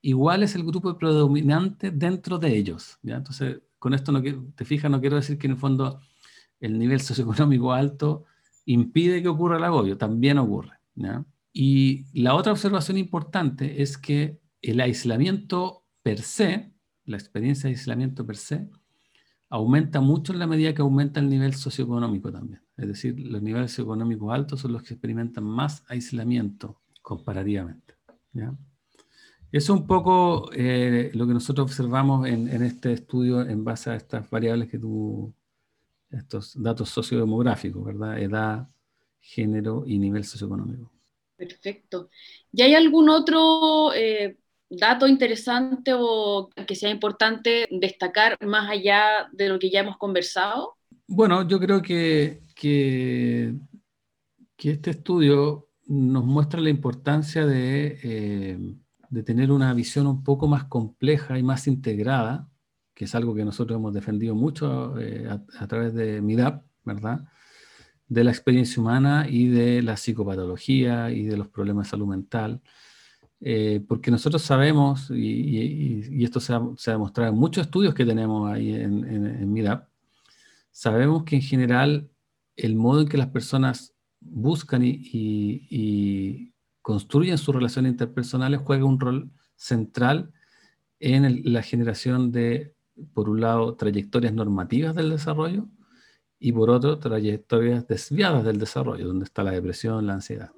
igual 0.00 0.42
es 0.42 0.56
el 0.56 0.64
grupo 0.64 0.98
predominante 0.98 1.92
dentro 1.92 2.38
de 2.38 2.56
ellos. 2.56 2.98
¿ya? 3.00 3.14
Entonces, 3.14 3.60
con 3.78 3.94
esto 3.94 4.10
no, 4.10 4.20
te 4.20 4.64
fijas, 4.64 4.90
no 4.90 5.00
quiero 5.00 5.14
decir 5.14 5.38
que 5.38 5.46
en 5.46 5.52
el 5.52 5.58
fondo 5.58 6.00
el 6.58 6.80
nivel 6.80 7.00
socioeconómico 7.00 7.72
alto 7.72 8.24
impide 8.66 9.22
que 9.22 9.28
ocurra 9.28 9.56
el 9.56 9.64
agobio, 9.64 9.96
también 9.96 10.38
ocurre. 10.38 10.72
Y 11.52 12.04
la 12.12 12.34
otra 12.34 12.52
observación 12.52 12.98
importante 12.98 13.82
es 13.82 13.96
que 13.96 14.38
el 14.60 14.80
aislamiento 14.80 15.84
per 16.02 16.20
se, 16.20 16.72
la 17.04 17.16
experiencia 17.16 17.68
de 17.68 17.76
aislamiento 17.76 18.26
per 18.26 18.36
se, 18.36 18.68
aumenta 19.48 20.00
mucho 20.00 20.32
en 20.32 20.38
la 20.40 20.46
medida 20.46 20.74
que 20.74 20.82
aumenta 20.82 21.20
el 21.20 21.28
nivel 21.28 21.54
socioeconómico 21.54 22.30
también. 22.30 22.60
Es 22.76 22.88
decir, 22.88 23.18
los 23.18 23.40
niveles 23.42 23.70
socioeconómicos 23.70 24.32
altos 24.34 24.60
son 24.60 24.72
los 24.72 24.82
que 24.82 24.94
experimentan 24.94 25.44
más 25.44 25.84
aislamiento 25.88 26.82
comparativamente. 27.00 27.94
Es 29.52 29.70
un 29.70 29.86
poco 29.86 30.50
eh, 30.52 31.10
lo 31.14 31.26
que 31.26 31.32
nosotros 31.32 31.70
observamos 31.70 32.26
en, 32.26 32.48
este 32.62 32.92
estudio 32.92 33.40
en 33.40 33.64
base 33.64 33.90
a 33.90 33.96
estas 33.96 34.28
variables 34.28 34.68
que 34.68 34.78
tú, 34.78 35.32
estos 36.10 36.60
datos 36.60 36.88
sociodemográficos, 36.90 37.84
¿verdad? 37.84 38.18
Edad, 38.18 38.68
género 39.20 39.84
y 39.86 39.98
nivel 39.98 40.24
socioeconómico. 40.24 40.92
Perfecto. 41.36 42.10
¿Y 42.52 42.62
hay 42.62 42.74
algún 42.74 43.08
otro 43.08 43.92
eh, 43.94 44.38
dato 44.70 45.06
interesante 45.06 45.92
o 45.94 46.48
que 46.66 46.74
sea 46.74 46.90
importante 46.90 47.66
destacar 47.70 48.38
más 48.46 48.70
allá 48.70 49.28
de 49.32 49.48
lo 49.48 49.58
que 49.58 49.70
ya 49.70 49.80
hemos 49.80 49.98
conversado? 49.98 50.76
Bueno, 51.06 51.46
yo 51.46 51.60
creo 51.60 51.82
que, 51.82 52.40
que, 52.54 53.54
este 54.58 54.90
estudio 54.90 55.68
nos 55.86 56.24
muestra 56.24 56.60
la 56.60 56.70
importancia 56.70 57.46
de, 57.46 57.98
eh, 58.02 58.58
de, 59.10 59.22
tener 59.22 59.52
una 59.52 59.72
visión 59.72 60.06
un 60.08 60.24
poco 60.24 60.48
más 60.48 60.64
compleja 60.64 61.38
y 61.38 61.44
más 61.44 61.68
integrada, 61.68 62.48
que 62.96 63.04
es 63.04 63.14
algo 63.14 63.34
que 63.34 63.44
nosotros 63.44 63.76
hemos 63.76 63.92
defendido 63.92 64.34
mucho 64.34 64.98
eh, 64.98 65.28
a, 65.28 65.66
través 65.66 65.92
de 65.92 66.22
MIDAP, 66.22 66.64
¿verdad? 66.82 67.28
De 68.08 68.24
la 68.24 68.30
experiencia 68.30 68.80
humana 68.80 69.26
y 69.28 69.48
de 69.48 69.82
la 69.82 69.98
psicopatología 69.98 71.10
y 71.10 71.24
de 71.24 71.36
los 71.36 71.46
problemas 71.48 71.86
de 71.86 71.90
salud 71.90 72.06
mental. 72.06 72.62
Eh, 73.42 73.84
porque 73.86 74.10
nosotros 74.10 74.40
sabemos, 74.40 75.10
y, 75.10 76.24
esto 76.24 76.40
se 76.40 76.54
ha, 76.54 76.92
demostrado 76.92 77.30
en 77.30 77.38
muchos 77.38 77.66
estudios 77.66 77.92
que 77.94 78.06
tenemos 78.06 78.50
ahí 78.50 78.72
en, 78.72 79.04
en, 79.04 79.52
MIDAP, 79.52 79.90
sabemos 80.70 81.24
que 81.24 81.36
en 81.36 81.42
general 81.42 82.08
el 82.56 82.76
modo 82.76 83.02
en 83.02 83.08
que 83.08 83.18
las 83.18 83.28
personas 83.28 83.94
buscan 84.20 84.82
y, 84.82 86.54
construyen 86.80 87.36
sus 87.36 87.54
relaciones 87.54 87.92
interpersonales 87.92 88.60
juega 88.64 88.84
un 88.84 89.00
rol 89.00 89.30
central 89.56 90.32
en 91.00 91.52
la 91.52 91.62
generación 91.62 92.30
de, 92.30 92.75
por 93.14 93.28
un 93.28 93.40
lado, 93.40 93.74
trayectorias 93.74 94.32
normativas 94.32 94.94
del 94.94 95.10
desarrollo 95.10 95.66
y 96.38 96.52
por 96.52 96.70
otro, 96.70 96.98
trayectorias 96.98 97.86
desviadas 97.86 98.44
del 98.44 98.58
desarrollo, 98.58 99.06
donde 99.06 99.24
está 99.24 99.42
la 99.42 99.52
depresión, 99.52 100.06
la 100.06 100.14
ansiedad. 100.14 100.50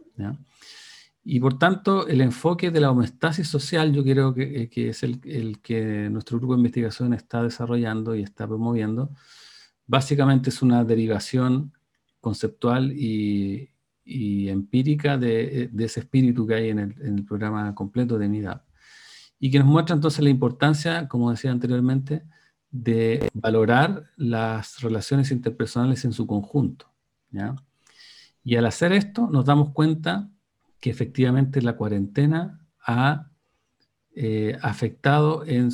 Y 1.25 1.40
por 1.40 1.59
tanto, 1.59 2.09
el 2.09 2.21
enfoque 2.21 2.71
de 2.71 2.80
la 2.80 2.90
homeostasis 2.90 3.47
social, 3.47 3.92
yo 3.92 4.02
creo 4.02 4.35
que, 4.35 4.62
eh, 4.62 4.88
es 4.88 5.02
el, 5.02 5.61
que 5.61 6.09
nuestro 6.11 6.38
grupo 6.38 6.54
de 6.54 6.61
investigación 6.61 7.12
está 7.12 7.42
desarrollando 7.42 8.14
y 8.14 8.23
está 8.23 8.47
promoviendo, 8.47 9.11
básicamente 9.87 10.50
es 10.50 10.62
una 10.62 10.85
derivación 10.85 11.73
conceptual 12.21 12.92
y, 12.92 13.71
empírica 14.49 15.18
de, 15.18 15.64
eh, 15.64 15.68
de, 15.71 15.85
ese 15.85 16.00
espíritu 16.00 16.47
que 16.47 16.54
hay 16.54 16.71
en 16.71 16.78
el, 16.78 16.95
en 17.02 17.18
el, 17.18 17.25
programa 17.26 17.75
completo 17.75 18.18
de 18.18 18.28
MIDAP. 18.28 18.62
Y 19.38 19.50
que 19.50 19.59
nos 19.59 19.68
muestra 19.68 19.95
entonces 19.95 20.23
la 20.23 20.30
importancia, 20.30 21.09
como 21.09 21.30
decía 21.30 21.50
anteriormente, 21.50 22.25
de 22.71 23.28
valorar 23.35 24.04
las 24.16 24.80
relaciones 24.80 25.30
interpersonales 25.30 26.04
en 26.04 26.12
su 26.12 26.26
conjunto. 26.26 26.92
Y 28.42 28.57
al 28.57 28.66
hacer 28.66 28.92
esto, 28.92 29.28
nos 29.30 29.45
damos 29.45 29.71
cuenta 29.71 30.30
que 30.80 30.90
efectivamente 30.90 31.62
la 31.62 31.76
cuarentena 31.76 32.66
ha 32.85 33.30
eh, 34.14 34.59
afectado 34.62 35.45
en, 35.47 35.71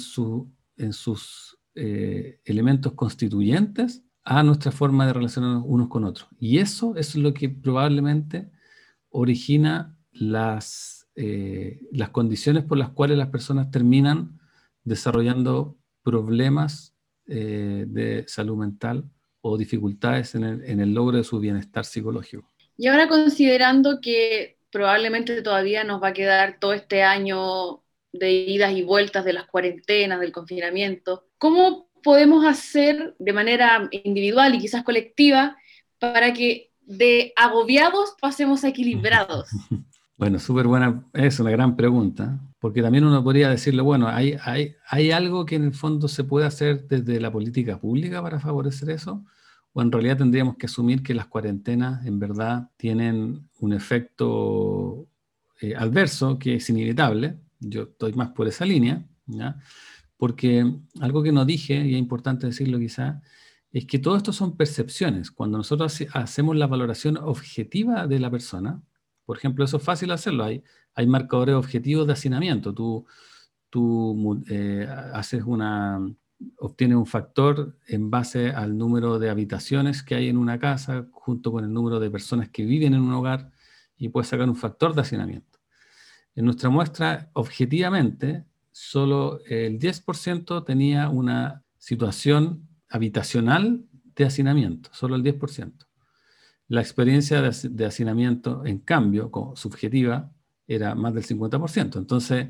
en 0.76 0.92
sus 0.92 1.58
eh, 1.74 2.40
elementos 2.44 2.92
constituyentes 2.92 4.04
a 4.24 4.42
nuestra 4.42 4.72
forma 4.72 5.06
de 5.06 5.12
relacionarnos 5.12 5.64
unos 5.66 5.88
con 5.88 6.04
otros. 6.04 6.28
Y 6.38 6.58
eso 6.58 6.96
es 6.96 7.14
lo 7.14 7.34
que 7.34 7.48
probablemente 7.48 8.50
origina 9.10 9.96
las, 10.12 11.03
eh, 11.16 11.80
las 11.92 12.10
condiciones 12.10 12.64
por 12.64 12.78
las 12.78 12.90
cuales 12.90 13.18
las 13.18 13.28
personas 13.28 13.70
terminan 13.70 14.40
desarrollando 14.82 15.76
problemas 16.02 16.92
de 17.26 18.22
salud 18.28 18.58
mental 18.58 19.08
o 19.40 19.56
dificultades 19.56 20.34
en 20.34 20.44
el, 20.44 20.64
en 20.64 20.80
el 20.80 20.92
logro 20.92 21.16
de 21.16 21.24
su 21.24 21.40
bienestar 21.40 21.86
psicológico. 21.86 22.52
Y 22.76 22.88
ahora 22.88 23.08
considerando 23.08 24.00
que 24.02 24.58
probablemente 24.70 25.40
todavía 25.42 25.84
nos 25.84 26.02
va 26.02 26.08
a 26.08 26.12
quedar 26.12 26.58
todo 26.58 26.72
este 26.72 27.02
año 27.02 27.84
de 28.12 28.32
idas 28.32 28.72
y 28.72 28.82
vueltas 28.82 29.24
de 29.24 29.32
las 29.32 29.46
cuarentenas, 29.46 30.20
del 30.20 30.32
confinamiento. 30.32 31.26
¿Cómo 31.38 31.88
podemos 32.02 32.44
hacer 32.44 33.14
de 33.18 33.32
manera 33.32 33.88
individual 33.90 34.54
y 34.54 34.58
quizás 34.58 34.82
colectiva 34.82 35.56
para 35.98 36.32
que 36.32 36.72
de 36.80 37.32
agobiados 37.36 38.14
pasemos 38.20 38.64
a 38.64 38.68
equilibrados? 38.68 39.48
Bueno, 40.16 40.38
súper 40.38 40.66
buena, 40.66 41.04
es 41.12 41.40
una 41.40 41.50
gran 41.50 41.76
pregunta, 41.76 42.40
porque 42.60 42.82
también 42.82 43.04
uno 43.04 43.22
podría 43.24 43.50
decirle, 43.50 43.82
bueno, 43.82 44.06
¿hay, 44.08 44.36
hay, 44.44 44.74
¿hay 44.88 45.10
algo 45.10 45.44
que 45.44 45.56
en 45.56 45.64
el 45.64 45.74
fondo 45.74 46.06
se 46.06 46.24
puede 46.24 46.46
hacer 46.46 46.86
desde 46.86 47.20
la 47.20 47.32
política 47.32 47.80
pública 47.80 48.22
para 48.22 48.38
favorecer 48.38 48.90
eso? 48.90 49.24
o 49.74 49.82
en 49.82 49.92
realidad 49.92 50.18
tendríamos 50.18 50.56
que 50.56 50.66
asumir 50.66 51.02
que 51.02 51.14
las 51.14 51.26
cuarentenas 51.26 52.06
en 52.06 52.18
verdad 52.20 52.70
tienen 52.76 53.48
un 53.58 53.72
efecto 53.72 55.08
eh, 55.60 55.74
adverso 55.76 56.38
que 56.38 56.54
es 56.54 56.70
inevitable. 56.70 57.36
Yo 57.58 57.82
estoy 57.82 58.12
más 58.12 58.30
por 58.30 58.46
esa 58.46 58.64
línea, 58.64 59.04
¿ya? 59.26 59.58
porque 60.16 60.64
algo 61.00 61.24
que 61.24 61.32
no 61.32 61.44
dije, 61.44 61.84
y 61.84 61.94
es 61.94 61.98
importante 61.98 62.46
decirlo 62.46 62.78
quizá, 62.78 63.20
es 63.72 63.84
que 63.84 63.98
todo 63.98 64.16
esto 64.16 64.32
son 64.32 64.56
percepciones. 64.56 65.32
Cuando 65.32 65.58
nosotros 65.58 66.04
hacemos 66.12 66.54
la 66.54 66.68
valoración 66.68 67.16
objetiva 67.16 68.06
de 68.06 68.20
la 68.20 68.30
persona, 68.30 68.80
por 69.24 69.36
ejemplo, 69.36 69.64
eso 69.64 69.78
es 69.78 69.82
fácil 69.82 70.10
hacerlo, 70.10 70.44
hay, 70.44 70.62
hay 70.94 71.06
marcadores 71.06 71.54
objetivos 71.54 72.06
de 72.06 72.12
hacinamiento. 72.12 72.74
Tú, 72.74 73.06
tú 73.70 74.42
eh, 74.48 74.86
haces 75.12 75.42
una, 75.44 76.00
obtiene 76.58 76.96
un 76.96 77.06
factor 77.06 77.76
en 77.86 78.10
base 78.10 78.50
al 78.50 78.76
número 78.76 79.18
de 79.18 79.30
habitaciones 79.30 80.02
que 80.02 80.14
hay 80.14 80.28
en 80.28 80.36
una 80.36 80.58
casa, 80.58 81.06
junto 81.12 81.52
con 81.52 81.64
el 81.64 81.72
número 81.72 82.00
de 82.00 82.10
personas 82.10 82.48
que 82.50 82.64
viven 82.64 82.94
en 82.94 83.00
un 83.00 83.12
hogar, 83.12 83.50
y 83.96 84.08
puede 84.08 84.26
sacar 84.26 84.48
un 84.48 84.56
factor 84.56 84.94
de 84.94 85.02
hacinamiento. 85.02 85.58
En 86.34 86.44
nuestra 86.44 86.68
muestra, 86.68 87.30
objetivamente, 87.34 88.44
solo 88.72 89.40
el 89.46 89.78
10% 89.78 90.64
tenía 90.64 91.08
una 91.08 91.62
situación 91.78 92.68
habitacional 92.88 93.84
de 94.16 94.24
hacinamiento, 94.24 94.90
solo 94.92 95.14
el 95.16 95.22
10%. 95.22 95.72
La 96.68 96.80
experiencia 96.80 97.42
de, 97.42 97.84
hacinamiento, 97.84 98.64
en 98.64 98.78
cambio, 98.78 99.30
como 99.30 99.54
subjetiva, 99.56 100.32
era 100.66 100.94
más 100.94 101.14
del 101.14 101.24
50%. 101.24 101.98
Entonces, 101.98 102.48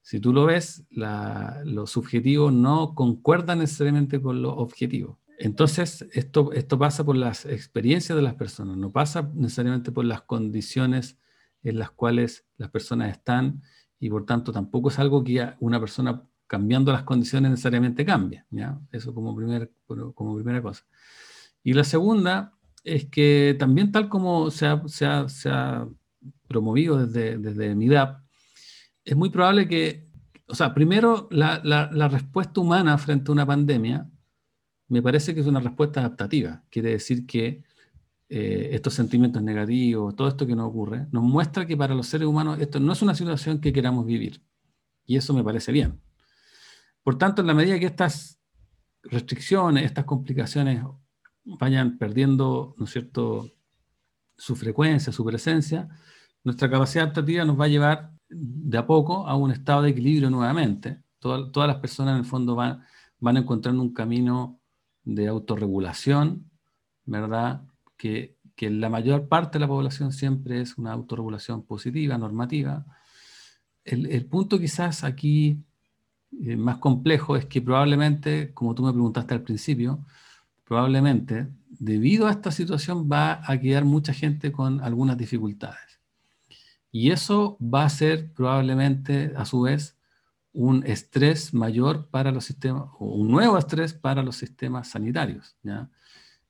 si 0.00 0.18
tú 0.18 0.32
lo 0.32 0.46
ves, 0.46 0.84
lo 0.90 1.86
subjetivo 1.86 2.50
no 2.50 2.94
concuerda 2.94 3.54
necesariamente 3.54 4.20
con 4.20 4.42
lo 4.42 4.56
objetivo. 4.56 5.20
Entonces, 5.38 6.06
esto, 6.12 6.52
esto 6.52 6.78
pasa 6.78 7.04
por 7.04 7.16
las 7.16 7.46
experiencias 7.46 8.16
de 8.16 8.22
las 8.22 8.34
personas, 8.34 8.76
no 8.76 8.92
pasa 8.92 9.30
necesariamente 9.34 9.90
por 9.90 10.04
las 10.04 10.22
condiciones 10.22 11.18
en 11.62 11.78
las 11.78 11.90
cuales 11.90 12.46
las 12.56 12.70
personas 12.70 13.10
están 13.10 13.62
y 13.98 14.10
por 14.10 14.26
tanto 14.26 14.52
tampoco 14.52 14.88
es 14.88 14.98
algo 14.98 15.22
que 15.22 15.54
una 15.60 15.78
persona 15.78 16.24
cambiando 16.46 16.92
las 16.92 17.04
condiciones 17.04 17.50
necesariamente 17.50 18.04
cambia. 18.04 18.46
¿ya? 18.50 18.78
Eso 18.90 19.14
como, 19.14 19.34
primer, 19.34 19.72
como 20.14 20.34
primera 20.34 20.60
cosa. 20.60 20.84
Y 21.62 21.72
la 21.72 21.84
segunda 21.84 22.58
es 22.84 23.06
que 23.06 23.56
también 23.58 23.92
tal 23.92 24.08
como 24.08 24.50
se 24.50 24.66
ha, 24.66 24.82
se 24.88 25.06
ha, 25.06 25.28
se 25.28 25.48
ha 25.48 25.86
promovido 26.48 27.06
desde, 27.06 27.38
desde 27.38 27.74
MIDAP, 27.74 28.22
es 29.04 29.16
muy 29.16 29.30
probable 29.30 29.68
que, 29.68 30.06
o 30.46 30.54
sea, 30.54 30.74
primero, 30.74 31.28
la, 31.30 31.60
la, 31.64 32.08
respuesta 32.08 32.60
humana 32.60 32.98
frente 32.98 33.30
a 33.30 33.32
una 33.32 33.46
pandemia 33.46 34.08
me 34.88 35.02
parece 35.02 35.34
que 35.34 35.40
es 35.40 35.46
una 35.46 35.60
respuesta 35.60 36.00
adaptativa. 36.00 36.62
Quiere 36.70 36.90
decir 36.90 37.26
que 37.26 37.64
eh, 38.28 38.70
estos 38.72 38.94
sentimientos 38.94 39.42
negativos, 39.42 40.14
todo 40.14 40.28
esto 40.28 40.46
que 40.46 40.54
nos 40.54 40.68
ocurre, 40.68 41.06
nos 41.10 41.22
muestra 41.22 41.66
que 41.66 41.76
para 41.76 41.94
los 41.94 42.06
seres 42.06 42.28
humanos 42.28 42.58
esto 42.60 42.78
no 42.78 42.92
es 42.92 43.02
una 43.02 43.14
situación 43.14 43.60
que 43.60 43.72
queramos 43.72 44.04
vivir. 44.06 44.42
Y 45.06 45.16
eso 45.16 45.32
me 45.34 45.42
parece 45.42 45.72
bien. 45.72 46.00
Por 47.02 47.18
tanto, 47.18 47.40
en 47.40 47.48
la 47.48 47.54
medida 47.54 47.78
que 47.78 47.86
estas 47.86 48.38
restricciones, 49.02 49.84
estas 49.84 50.04
complicaciones 50.04 50.84
vayan 51.44 51.98
perdiendo, 51.98 52.74
¿no 52.78 52.84
es 52.84 52.90
cierto?, 52.90 53.50
su 54.36 54.56
frecuencia, 54.56 55.12
su 55.12 55.24
presencia, 55.24 55.88
nuestra 56.42 56.68
capacidad 56.68 57.04
adaptativa 57.04 57.44
nos 57.44 57.60
va 57.60 57.66
a 57.66 57.68
llevar 57.68 58.12
de 58.28 58.78
a 58.78 58.86
poco 58.86 59.26
a 59.28 59.36
un 59.36 59.52
estado 59.52 59.82
de 59.82 59.90
equilibrio 59.90 60.30
nuevamente. 60.30 61.02
todas 61.18 61.68
las 61.68 61.76
personas 61.76 62.14
en 62.14 62.20
el 62.20 62.24
fondo 62.24 62.56
van, 62.56 62.82
van 63.20 63.36
encontrando 63.36 63.82
un 63.82 63.92
camino 63.92 64.60
de 65.04 65.28
autorregulación, 65.28 66.50
¿verdad? 67.04 67.62
Que, 67.96 68.36
que 68.56 68.70
la 68.70 68.88
mayor 68.88 69.28
parte 69.28 69.58
de 69.58 69.60
la 69.60 69.68
población 69.68 70.12
siempre 70.12 70.60
es 70.60 70.76
una 70.78 70.92
autorregulación 70.92 71.64
positiva, 71.64 72.18
normativa. 72.18 72.84
El, 73.84 74.06
el 74.06 74.26
punto 74.26 74.58
quizás 74.58 75.04
aquí 75.04 75.62
eh, 76.40 76.56
más 76.56 76.78
complejo 76.78 77.36
es 77.36 77.46
que 77.46 77.62
probablemente, 77.62 78.52
como 78.54 78.74
tú 78.74 78.82
me 78.82 78.92
preguntaste 78.92 79.34
al 79.34 79.42
principio, 79.42 80.04
probablemente 80.64 81.48
debido 81.68 82.26
a 82.26 82.30
esta 82.30 82.50
situación 82.50 83.08
va 83.10 83.40
a 83.44 83.58
quedar 83.58 83.84
mucha 83.84 84.12
gente 84.12 84.52
con 84.52 84.80
algunas 84.80 85.16
dificultades. 85.16 86.00
Y 86.90 87.10
eso 87.10 87.56
va 87.60 87.84
a 87.84 87.88
ser 87.88 88.32
probablemente, 88.32 89.32
a 89.36 89.44
su 89.46 89.62
vez, 89.62 89.96
un 90.52 90.84
estrés 90.86 91.54
mayor 91.54 92.08
para 92.08 92.30
los 92.30 92.44
sistemas, 92.44 92.90
o 92.98 93.06
un 93.14 93.30
nuevo 93.30 93.56
estrés 93.56 93.94
para 93.94 94.22
los 94.22 94.36
sistemas 94.36 94.88
sanitarios. 94.90 95.56
¿ya? 95.62 95.90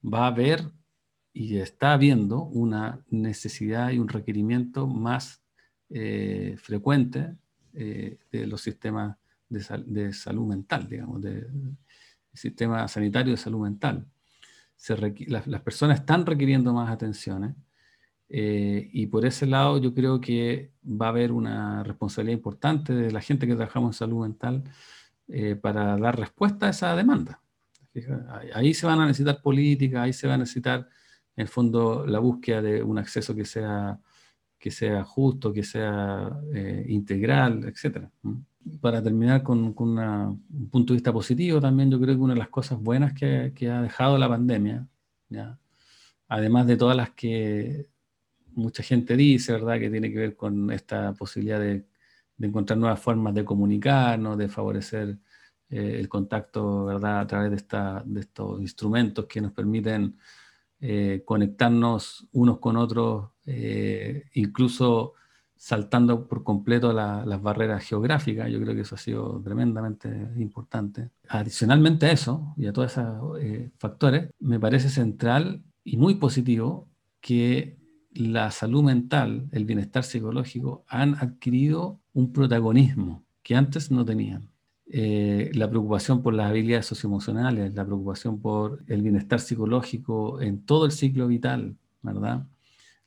Va 0.05 0.25
a 0.25 0.27
haber 0.29 0.71
y 1.33 1.59
está 1.59 1.93
habiendo 1.93 2.43
una 2.43 3.01
necesidad 3.09 3.91
y 3.91 3.99
un 3.99 4.09
requerimiento 4.09 4.87
más 4.87 5.43
eh, 5.89 6.57
frecuente 6.59 7.37
eh, 7.73 8.19
de 8.31 8.47
los 8.47 8.61
sistemas 8.61 9.17
de, 9.49 10.13
salud 10.13 10.47
mental, 10.47 10.89
digamos, 10.89 11.23
del 12.33 12.39
sistema 12.39 12.89
sanitario 12.89 13.33
de 13.33 13.37
salud 13.37 13.61
mental. 13.61 14.07
las, 15.27 15.63
personas 15.63 16.01
están 16.01 16.27
requiriendo 16.27 16.73
más 16.73 16.91
atenciones 16.91 17.55
eh, 18.29 18.89
y 18.93 19.07
por 19.07 19.25
ese 19.27 19.47
lado 19.47 19.79
yo 19.79 19.95
creo 19.95 20.21
que 20.21 20.73
va 20.85 21.07
a 21.07 21.11
haber 21.11 21.33
una 21.33 21.83
responsabilidad 21.85 22.37
importante 22.37 22.95
de 22.95 23.13
la 23.13 23.21
gente 23.21 23.47
que 23.47 23.55
trabajamos 23.55 23.95
en 23.95 23.99
salud 23.99 24.23
mental 24.23 24.65
para 25.63 25.97
dar 25.97 26.19
respuesta 26.19 26.67
a 26.67 26.71
esa 26.71 26.95
demanda. 26.95 27.41
Ahí 28.55 28.75
se 28.75 28.87
van 28.87 29.01
a 29.01 29.07
necesitar 29.07 29.43
políticas, 29.43 30.03
ahí 30.03 30.13
se 30.13 30.27
va 30.27 30.35
a 30.35 30.39
necesitar 30.39 30.89
en 31.37 31.43
el 31.43 31.49
fondo 31.49 32.07
la 32.07 32.19
búsqueda 32.19 32.63
de 32.63 32.83
un 32.83 32.99
acceso 32.99 33.35
que 33.35 33.45
sea, 33.45 34.01
que 34.59 34.71
sea 34.71 35.05
justo, 35.05 35.53
que 35.53 35.63
sea 35.63 36.31
eh, 36.55 36.87
integral, 36.89 37.65
etc. 37.65 38.09
Para 38.81 39.03
terminar 39.03 39.43
con, 39.43 39.75
un 39.77 40.69
punto 40.71 40.93
de 40.93 40.97
vista 40.97 41.13
positivo, 41.13 41.61
también 41.61 41.91
yo 41.91 42.01
creo 42.01 42.15
que 42.15 42.21
una 42.21 42.35
de 42.35 42.41
las 42.41 42.49
cosas 42.49 42.81
buenas 42.81 43.13
que, 43.13 43.53
ha 43.71 43.83
dejado 43.83 44.19
la 44.19 44.29
pandemia, 44.29 44.87
además 46.29 46.67
de 46.67 46.77
todas 46.77 46.97
las 46.97 47.11
que 47.11 47.89
mucha 48.55 48.83
gente 48.83 49.17
dice, 49.17 49.53
¿verdad?, 49.53 49.79
que 49.79 49.91
tiene 49.91 50.13
que 50.13 50.19
ver 50.19 50.37
con 50.37 50.71
esta 50.71 51.13
posibilidad 51.15 51.61
de, 51.61 51.87
encontrar 52.41 52.77
nuevas 52.77 52.99
formas 53.01 53.35
de 53.35 53.45
comunicarnos, 53.45 54.37
de 54.37 54.49
favorecer 54.49 55.17
eh, 55.71 55.97
el 56.01 56.09
contacto, 56.09 56.87
¿verdad?, 56.87 57.21
a 57.21 57.27
través 57.27 57.51
de, 57.51 57.57
esta, 57.57 58.05
estos 58.17 58.61
instrumentos 58.61 59.27
que 59.27 59.41
nos 59.41 59.53
permiten 59.53 60.17
eh, 60.81 61.23
conectarnos 61.25 62.27
unos 62.33 62.59
con 62.59 62.77
otros, 62.77 63.31
eh, 63.47 64.25
incluso 64.35 65.15
saltando 65.63 66.27
por 66.27 66.43
completo 66.43 66.93
las 66.93 67.41
barreras 67.41 67.85
geográficas. 67.85 68.51
Yo 68.51 68.61
creo 68.61 68.75
que 68.75 68.81
eso 68.81 68.97
ha 68.97 68.99
sido 68.99 69.41
tremendamente 69.45 70.09
importante. 70.39 71.11
Adicionalmente 71.29 72.07
a 72.07 72.11
eso 72.11 72.53
y 72.57 72.67
a 72.67 72.73
todos 72.73 72.91
esos 72.91 73.39
eh, 73.41 73.71
factores, 73.79 74.31
me 74.41 74.59
parece 74.59 74.89
central 74.89 75.63
y 75.85 75.99
muy 75.99 76.17
positivo 76.17 76.89
que 77.21 77.79
la 78.11 78.51
salud 78.51 78.83
mental, 78.83 79.49
el 79.53 79.65
bienestar 79.65 80.03
psicológico 80.03 80.85
han 80.89 81.15
adquirido 81.15 82.01
un 82.13 82.33
protagonismo 82.33 83.23
que 83.45 83.55
antes 83.55 83.89
no 83.93 84.05
tenían. 84.05 84.51
Eh, 84.87 85.53
la 85.55 85.71
preocupación 85.71 86.25
por 86.25 86.35
las 86.35 86.51
habilidades 86.51 86.87
socioemocionales, 86.87 87.73
la 87.73 87.85
preocupación 87.85 88.41
por 88.41 88.83
el 88.89 89.01
bienestar 89.01 89.39
psicológico 89.39 90.41
en 90.41 90.65
todo 90.67 90.87
el 90.87 90.91
ciclo 90.91 91.29
vital, 91.29 91.77
¿verdad? 92.03 92.49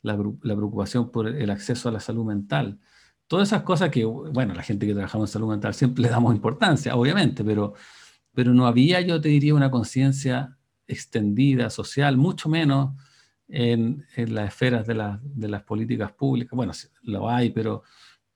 La, 0.06 0.16
preocupación 0.56 1.12
por 1.12 1.28
el 1.28 1.50
acceso 1.50 1.90
a 1.90 1.92
la 1.92 2.00
salud 2.00 2.26
mental. 2.26 2.80
Todas 3.28 3.50
esas 3.50 3.64
cosas 3.64 3.90
que, 3.90 4.06
bueno, 4.06 4.54
la 4.54 4.64
gente 4.64 4.86
que 4.86 4.94
trabajamos 4.94 5.30
en 5.30 5.34
salud 5.34 5.50
mental 5.50 5.74
siempre 5.74 6.02
le 6.04 6.10
damos 6.10 6.36
importancia, 6.36 6.96
obviamente, 6.96 7.44
pero, 7.44 7.74
pero 8.34 8.54
no 8.54 8.68
había, 8.68 9.02
yo 9.02 9.20
te 9.20 9.30
diría, 9.30 9.56
una 9.56 9.72
conciencia 9.72 10.58
extendida, 10.88 11.70
social, 11.70 12.18
mucho 12.18 12.50
menos 12.50 12.96
en, 13.48 14.06
las 14.16 14.50
esferas 14.50 14.86
de, 14.88 15.18
de 15.24 15.48
las 15.48 15.64
políticas 15.64 16.12
públicas. 16.12 16.56
Bueno, 16.56 16.74
lo 17.04 17.30
hay, 17.30 17.50
pero 17.50 17.84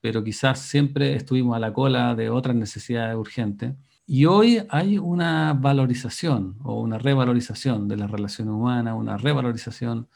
pero 0.02 0.24
quizás 0.24 0.60
siempre 0.60 1.16
estuvimos 1.16 1.56
a 1.56 1.60
la 1.60 1.74
cola 1.74 2.16
de 2.16 2.30
otras 2.30 2.56
necesidades 2.56 3.16
urgentes. 3.16 3.76
Y 4.06 4.26
hoy 4.26 4.64
hay 4.70 4.98
una 4.98 5.54
valorización 5.54 6.58
o 6.64 6.82
una 6.82 6.98
revalorización 6.98 7.88
de 7.88 7.98
las 7.98 8.10
relaciones 8.10 8.54
humanas, 8.54 8.96
una 8.98 9.18
revalorización 9.18 10.08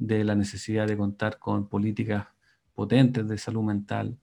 de 0.00 0.24
la 0.24 0.34
necesidad 0.34 0.88
de 0.88 0.96
contar 0.96 1.38
con 1.38 1.68
políticas 1.68 2.26
potentes 2.74 3.28
de 3.28 3.38
salud 3.38 3.62
mental, 3.62 4.16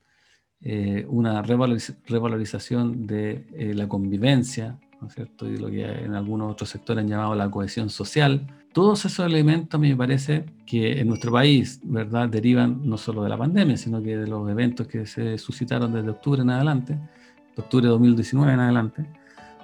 eh, 0.62 1.06
una 1.08 1.44
revalorización 1.44 3.06
de 3.06 3.46
eh, 3.54 3.74
la 3.76 3.88
convivencia, 3.88 4.80
¿no 5.00 5.08
es 5.08 5.14
cierto? 5.14 5.48
Y 5.48 5.58
lo 5.58 5.70
que 5.70 5.86
en 5.86 6.16
algunos 6.16 6.52
otros 6.52 6.70
sectores 6.70 7.04
han 7.04 7.10
llamado 7.10 7.36
la 7.36 7.50
cohesión 7.50 7.92
social. 7.92 8.48
Todos 8.74 9.06
esos 9.06 9.26
elementos 9.26 9.76
a 9.76 9.82
mí 9.82 9.90
me 9.90 9.96
parece 9.96 10.46
que 10.66 11.00
en 11.00 11.08
nuestro 11.08 11.32
país, 11.32 11.80
¿verdad?, 11.84 12.28
derivan 12.28 12.82
no 12.84 12.98
solo 12.98 13.24
de 13.24 13.30
la 13.30 13.38
pandemia, 13.38 13.78
sino 13.78 14.02
que 14.02 14.18
de 14.18 14.28
los 14.28 14.50
eventos 14.50 14.88
que 14.88 15.06
se 15.06 15.38
suscitaron 15.38 15.94
desde 15.94 16.10
octubre 16.10 16.42
en 16.42 16.50
adelante, 16.50 16.94
de 16.94 17.62
octubre 17.62 17.86
de 17.86 17.92
2019 17.92 18.54
en 18.54 18.60
adelante, 18.60 19.06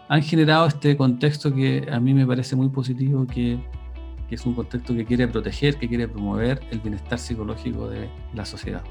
han 0.07 0.21
generado 0.21 0.67
este 0.67 0.95
contexto 0.95 1.53
que 1.53 1.87
a 1.91 1.99
mí 1.99 2.13
me 2.13 2.27
parece 2.27 2.55
muy 2.55 2.69
positivo, 2.69 3.25
que, 3.25 3.59
es 4.33 4.45
un 4.45 4.53
contexto 4.53 4.95
que 4.95 5.05
quiere 5.05 5.27
proteger, 5.27 5.75
que 5.77 5.87
quiere 5.87 6.07
promover 6.07 6.61
el 6.71 6.79
bienestar 6.79 7.19
psicológico 7.19 7.87
de 7.87 8.09
la 8.33 8.45
sociedad. 8.45 8.83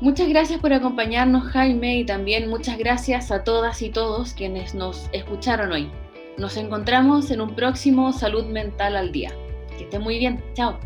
Muchas 0.00 0.28
gracias 0.28 0.60
por 0.60 0.72
acompañarnos 0.72 1.44
Jaime 1.44 1.98
y 1.98 2.04
también 2.04 2.50
muchas 2.50 2.76
gracias 2.76 3.30
a 3.30 3.44
todas 3.44 3.80
y 3.80 3.88
todos 3.88 4.34
quienes 4.34 4.74
nos 4.74 5.08
escucharon 5.12 5.72
hoy. 5.72 5.90
Nos 6.36 6.58
encontramos 6.58 7.30
en 7.30 7.40
un 7.40 7.54
próximo 7.54 8.12
Salud 8.12 8.44
Mental 8.44 8.94
al 8.96 9.10
Día. 9.10 9.32
Que 9.78 9.84
esté 9.84 9.98
muy 9.98 10.18
bien. 10.18 10.42
Chao. 10.52 10.78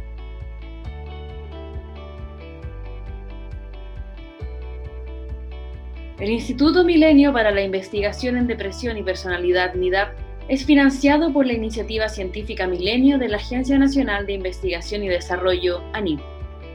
El 6.20 6.30
Instituto 6.30 6.84
Milenio 6.84 7.32
para 7.32 7.50
la 7.50 7.62
Investigación 7.62 8.36
en 8.36 8.46
Depresión 8.46 8.96
y 8.96 9.02
Personalidad 9.02 9.74
MIDAP 9.74 10.29
es 10.48 10.64
financiado 10.64 11.32
por 11.32 11.46
la 11.46 11.52
iniciativa 11.52 12.08
científica 12.08 12.66
Milenio 12.66 13.18
de 13.18 13.28
la 13.28 13.36
Agencia 13.36 13.78
Nacional 13.78 14.26
de 14.26 14.32
Investigación 14.34 15.04
y 15.04 15.08
Desarrollo, 15.08 15.82
ANID. 15.92 16.20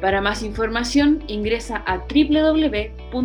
Para 0.01 0.21
más 0.21 0.43
información 0.43 1.23
ingresa 1.27 1.83
a 1.85 1.97
www.midap.org. 1.97 3.15